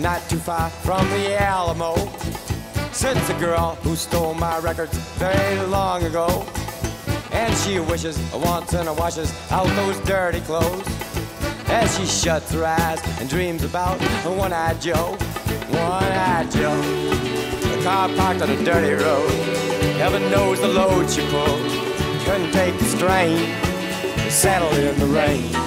Not 0.03 0.29
too 0.29 0.37
far 0.37 0.69
from 0.69 1.09
the 1.11 1.41
Alamo 1.41 1.95
sits 2.91 3.29
a 3.29 3.39
girl 3.39 3.75
who 3.83 3.95
stole 3.95 4.33
my 4.33 4.59
records 4.59 4.97
very 5.17 5.65
long 5.67 6.03
ago. 6.03 6.45
And 7.31 7.55
she 7.59 7.79
wishes, 7.79 8.19
wants, 8.33 8.73
and 8.73 8.89
washes 8.97 9.33
out 9.49 9.65
those 9.77 9.97
dirty 10.01 10.41
clothes. 10.41 10.85
As 11.67 11.97
she 11.97 12.05
shuts 12.05 12.51
her 12.51 12.65
eyes 12.65 12.99
and 13.21 13.29
dreams 13.29 13.63
about 13.63 14.01
a 14.25 14.31
one-eyed 14.31 14.81
Joe, 14.81 15.15
one-eyed 15.69 16.51
Joe. 16.51 16.81
The 17.77 17.81
car 17.83 18.09
parked 18.09 18.41
on 18.41 18.49
a 18.49 18.61
dirty 18.61 19.01
road. 19.01 19.31
Heaven 19.95 20.29
knows 20.29 20.59
the 20.59 20.67
load 20.67 21.09
she 21.09 21.25
pulled. 21.29 21.71
Couldn't 22.25 22.51
take 22.51 22.77
the 22.77 22.85
strain. 22.85 23.37
Settled 24.29 24.73
in 24.73 24.99
the 24.99 25.05
rain. 25.05 25.62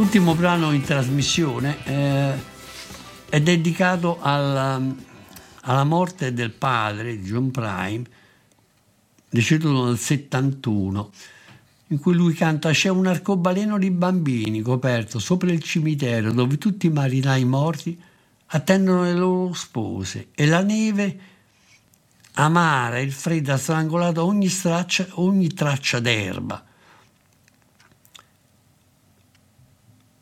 L'ultimo 0.00 0.34
brano 0.34 0.72
in 0.72 0.80
trasmissione 0.80 1.76
eh, 1.84 2.32
è 3.28 3.38
dedicato 3.38 4.16
alla, 4.18 4.80
alla 5.60 5.84
morte 5.84 6.32
del 6.32 6.52
padre 6.52 7.20
John 7.20 7.50
Prime, 7.50 8.04
deceduto 9.28 9.84
nel 9.84 9.98
71, 9.98 11.10
in 11.88 11.98
cui 11.98 12.14
lui 12.14 12.32
canta 12.32 12.70
C'è 12.70 12.88
un 12.88 13.08
arcobaleno 13.08 13.76
di 13.76 13.90
bambini 13.90 14.62
coperto 14.62 15.18
sopra 15.18 15.52
il 15.52 15.62
cimitero 15.62 16.32
dove 16.32 16.56
tutti 16.56 16.86
i 16.86 16.90
marinai 16.90 17.44
morti 17.44 18.00
attendono 18.46 19.02
le 19.02 19.12
loro 19.12 19.52
spose 19.52 20.28
e 20.34 20.46
la 20.46 20.62
neve 20.62 21.20
amara 22.32 22.96
e 22.96 23.02
il 23.02 23.12
freddo 23.12 23.52
ha 23.52 23.58
strangolato 23.58 24.24
ogni, 24.24 24.48
straccia, 24.48 25.06
ogni 25.16 25.48
traccia 25.48 26.00
d'erba. 26.00 26.68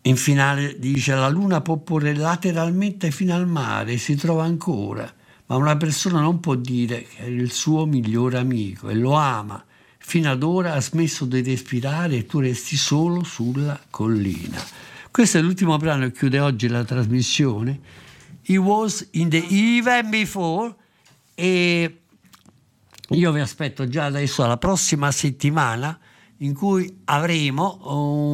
In 0.08 0.16
finale 0.16 0.78
dice 0.78 1.14
la 1.14 1.28
luna 1.28 1.60
può 1.60 1.76
porre 1.76 2.14
lateralmente 2.14 3.10
fino 3.10 3.34
al 3.34 3.46
mare 3.46 3.98
si 3.98 4.14
trova 4.14 4.42
ancora, 4.42 5.12
ma 5.44 5.56
una 5.56 5.76
persona 5.76 6.18
non 6.20 6.40
può 6.40 6.54
dire 6.54 7.02
che 7.02 7.24
è 7.24 7.26
il 7.26 7.52
suo 7.52 7.84
migliore 7.84 8.38
amico 8.38 8.88
e 8.88 8.94
lo 8.94 9.12
ama. 9.12 9.62
Fino 9.98 10.30
ad 10.30 10.42
ora 10.42 10.72
ha 10.72 10.80
smesso 10.80 11.26
di 11.26 11.42
respirare 11.42 12.16
e 12.16 12.24
tu 12.24 12.38
resti 12.38 12.78
solo 12.78 13.22
sulla 13.22 13.78
collina. 13.90 14.58
Questo 15.10 15.36
è 15.36 15.42
l'ultimo 15.42 15.76
brano 15.76 16.06
che 16.06 16.12
chiude 16.12 16.40
oggi 16.40 16.68
la 16.68 16.84
trasmissione. 16.84 17.78
He 18.46 18.56
was 18.56 19.08
in 19.10 19.28
the 19.28 19.44
even 19.46 20.08
before 20.08 20.74
e 21.34 21.98
io 23.10 23.32
vi 23.32 23.40
aspetto 23.40 23.86
già 23.86 24.06
adesso 24.06 24.42
alla 24.42 24.56
prossima 24.56 25.10
settimana 25.10 25.98
in 26.38 26.54
cui 26.54 27.00
avremo 27.04 27.80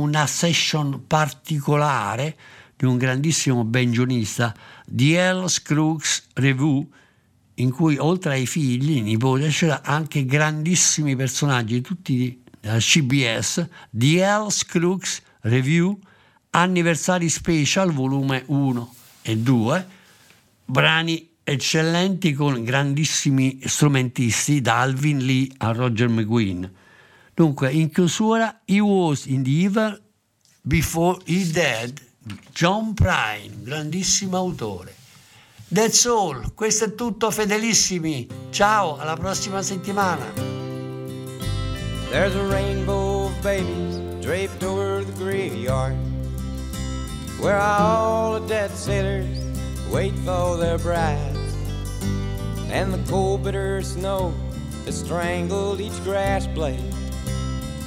una 0.02 0.26
session 0.26 1.06
particolare 1.06 2.36
di 2.76 2.84
un 2.84 2.96
grandissimo 2.96 3.64
banjonista 3.64 4.54
di 4.86 5.14
L. 5.14 5.44
Scruggs 5.46 6.28
Revue 6.34 6.86
in 7.54 7.70
cui 7.70 7.96
oltre 7.98 8.32
ai 8.32 8.46
figli, 8.46 9.00
nipoti, 9.00 9.46
c'erano 9.48 9.80
anche 9.84 10.24
grandissimi 10.24 11.14
personaggi, 11.14 11.80
tutti 11.80 12.42
eh, 12.60 12.78
CBS, 12.78 13.68
Hells 13.96 14.64
Crooks 14.64 15.22
Review, 15.42 15.96
Anniversary 16.50 17.28
Special, 17.28 17.92
volume 17.92 18.42
1 18.46 18.94
e 19.22 19.36
2, 19.36 19.86
brani 20.64 21.28
eccellenti 21.44 22.32
con 22.32 22.64
grandissimi 22.64 23.60
strumentisti, 23.64 24.60
da 24.60 24.80
Alvin 24.80 25.18
Lee 25.18 25.48
a 25.58 25.72
Roger 25.72 26.08
McGuinn. 26.08 26.64
Dunque, 27.34 27.68
in 27.72 27.90
chiusura, 27.90 28.60
He 28.64 28.80
was 28.80 29.26
in 29.26 29.42
the 29.42 29.50
evil 29.50 29.98
before 30.66 31.18
he 31.26 31.50
dead, 31.50 32.00
John 32.52 32.94
Prine, 32.94 33.64
grandissimo 33.64 34.38
autore. 34.38 34.94
That's 35.68 36.06
all, 36.06 36.52
questo 36.54 36.84
è 36.84 36.94
tutto 36.94 37.32
fedelissimi. 37.32 38.28
Ciao, 38.50 38.96
alla 38.96 39.16
prossima 39.16 39.62
settimana. 39.62 40.24
There's 42.10 42.36
a 42.36 42.46
rainbow 42.46 43.26
of 43.26 43.42
babies 43.42 43.98
draped 44.20 44.62
over 44.62 45.04
the 45.04 45.12
graveyard 45.12 45.96
where 47.40 47.58
all 47.58 48.38
the 48.38 48.46
dead 48.46 48.70
sailors 48.70 49.40
wait 49.90 50.14
for 50.20 50.56
their 50.56 50.78
brides. 50.78 51.36
And 52.70 52.92
the 52.92 53.02
cold 53.10 53.42
bitter 53.42 53.82
snow 53.82 54.32
has 54.86 55.00
strangled 55.00 55.80
each 55.80 56.00
grass 56.04 56.46
blade 56.46 57.03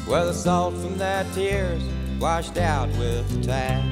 where 0.07 0.25
the 0.25 0.33
salt 0.33 0.73
from 0.75 0.97
their 0.97 1.25
tears 1.33 1.83
washed 2.17 2.57
out 2.57 2.87
with 2.97 3.29
the 3.29 3.47
tide. 3.47 3.83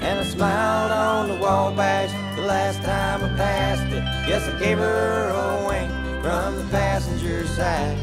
And 0.00 0.18
I 0.18 0.24
smiled 0.24 0.90
on 0.90 1.28
the 1.28 1.36
wall 1.36 1.70
Wabash 1.70 2.10
the 2.36 2.42
last 2.42 2.82
time 2.82 3.22
I 3.22 3.28
passed 3.36 3.86
it. 3.92 4.02
Yes, 4.28 4.48
I 4.48 4.58
gave 4.58 4.78
her 4.78 5.30
a 5.30 5.68
wink 5.68 5.90
from 6.22 6.56
the 6.56 6.64
passenger 6.70 7.46
side. 7.46 7.96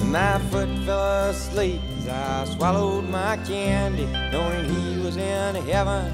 And 0.00 0.12
my 0.12 0.38
foot 0.50 0.68
fell 0.86 1.30
asleep 1.30 1.80
as 1.98 2.08
I 2.08 2.44
swallowed 2.56 3.08
my 3.08 3.36
candy, 3.38 4.06
knowing 4.30 4.64
he 4.66 5.00
was 5.02 5.16
in 5.16 5.56
heaven 5.66 6.12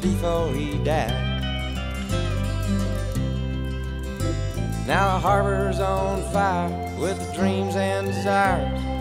before 0.00 0.52
he 0.52 0.76
died. 0.84 1.30
Now 4.86 5.14
the 5.14 5.20
harbor's 5.20 5.80
on 5.80 6.22
fire 6.32 6.68
with 6.98 7.34
dreams 7.34 7.76
and 7.76 8.06
desires 8.08 8.93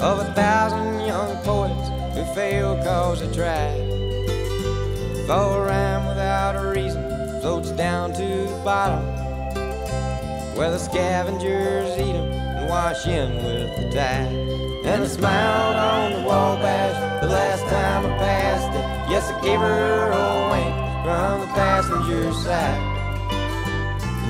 of 0.00 0.18
a 0.18 0.32
thousand 0.34 1.06
young 1.06 1.36
poets 1.42 1.88
who 2.14 2.24
fail 2.34 2.76
cause 2.84 3.20
they 3.20 3.34
tried. 3.34 3.80
For 5.26 5.32
a 5.32 5.66
rhyme 5.66 6.06
without 6.06 6.56
a 6.56 6.68
reason 6.68 7.40
floats 7.40 7.70
down 7.70 8.12
to 8.12 8.20
the 8.20 8.60
bottom 8.64 9.04
where 10.56 10.70
the 10.70 10.78
scavengers 10.78 11.98
eat 11.98 12.08
eat 12.08 12.14
'em 12.14 12.32
and 12.32 12.68
wash 12.68 13.06
in 13.06 13.36
with 13.36 13.76
the 13.76 13.90
tide. 13.96 14.32
And 14.84 15.02
I 15.02 15.06
smiled 15.06 15.76
on 15.76 16.12
the 16.12 16.28
wall 16.28 16.56
Wabash 16.56 17.20
the 17.22 17.28
last 17.28 17.64
time 17.64 18.06
I 18.06 18.18
passed 18.18 18.72
it. 18.74 19.10
Yes, 19.10 19.30
I 19.30 19.40
gave 19.40 19.60
her 19.60 20.10
a 20.12 20.50
wink 20.50 20.74
from 21.04 21.40
the 21.40 21.46
passenger 21.54 22.32
side. 22.32 22.95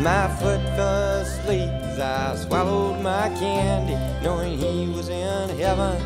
My 0.02 0.28
foot 0.28 0.60
fell 0.76 1.20
asleep 1.22 1.70
as 1.70 1.98
I 1.98 2.36
swallowed 2.36 3.00
my 3.02 3.30
candy, 3.30 3.94
knowing 4.22 4.58
he 4.58 4.88
was 4.88 5.08
in 5.08 5.48
heaven 5.58 5.96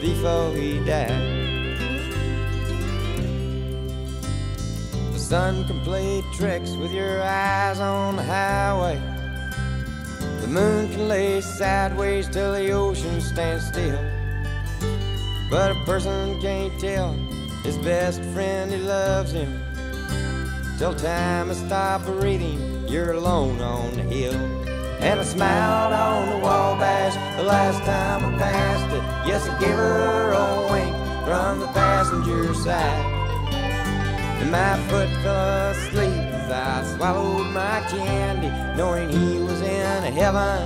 before 0.00 0.52
he 0.52 0.78
died. 0.84 1.10
The 5.12 5.18
sun 5.18 5.64
can 5.64 5.80
play 5.80 6.22
tricks 6.34 6.76
with 6.76 6.92
your 6.92 7.20
eyes 7.22 7.80
on 7.80 8.16
the 8.16 8.22
highway. 8.22 9.00
The 10.40 10.46
moon 10.46 10.88
can 10.92 11.08
lay 11.08 11.40
sideways 11.40 12.28
till 12.28 12.52
the 12.52 12.70
ocean 12.70 13.20
stands 13.20 13.66
still. 13.66 13.98
But 15.50 15.72
a 15.72 15.74
person 15.84 16.40
can't 16.40 16.78
tell 16.80 17.12
his 17.64 17.78
best 17.78 18.22
friend 18.32 18.70
he 18.70 18.78
loves 18.78 19.32
him 19.32 19.60
till 20.78 20.94
time 20.94 21.48
has 21.48 21.58
stopped 21.58 22.06
breathing. 22.06 22.73
You're 22.94 23.10
alone 23.10 23.60
on 23.60 23.96
the 23.96 24.02
hill. 24.02 24.34
And 25.00 25.18
I 25.18 25.24
smiled 25.24 25.92
on 25.92 26.30
the 26.30 26.38
Wabash 26.38 27.36
the 27.36 27.42
last 27.42 27.82
time 27.84 28.24
I 28.24 28.38
passed 28.38 28.94
it. 28.94 29.02
Yes, 29.26 29.48
I 29.48 29.58
gave 29.58 29.74
her 29.74 30.30
a 30.30 30.70
wink 30.70 30.94
from 31.26 31.58
the 31.58 31.66
passenger 31.74 32.54
side. 32.54 33.04
And 34.40 34.52
my 34.52 34.78
foot 34.86 35.08
fell 35.24 35.70
asleep 35.70 36.22
as 36.38 36.52
I 36.52 36.96
swallowed 36.96 37.52
my 37.52 37.84
candy, 37.90 38.50
knowing 38.76 39.08
he 39.08 39.38
was 39.42 39.60
in 39.60 40.12
heaven 40.12 40.62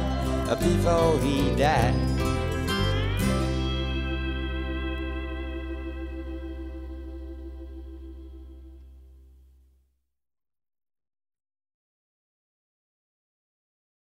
before 0.61 1.19
he 1.21 1.57
died. 1.57 2.18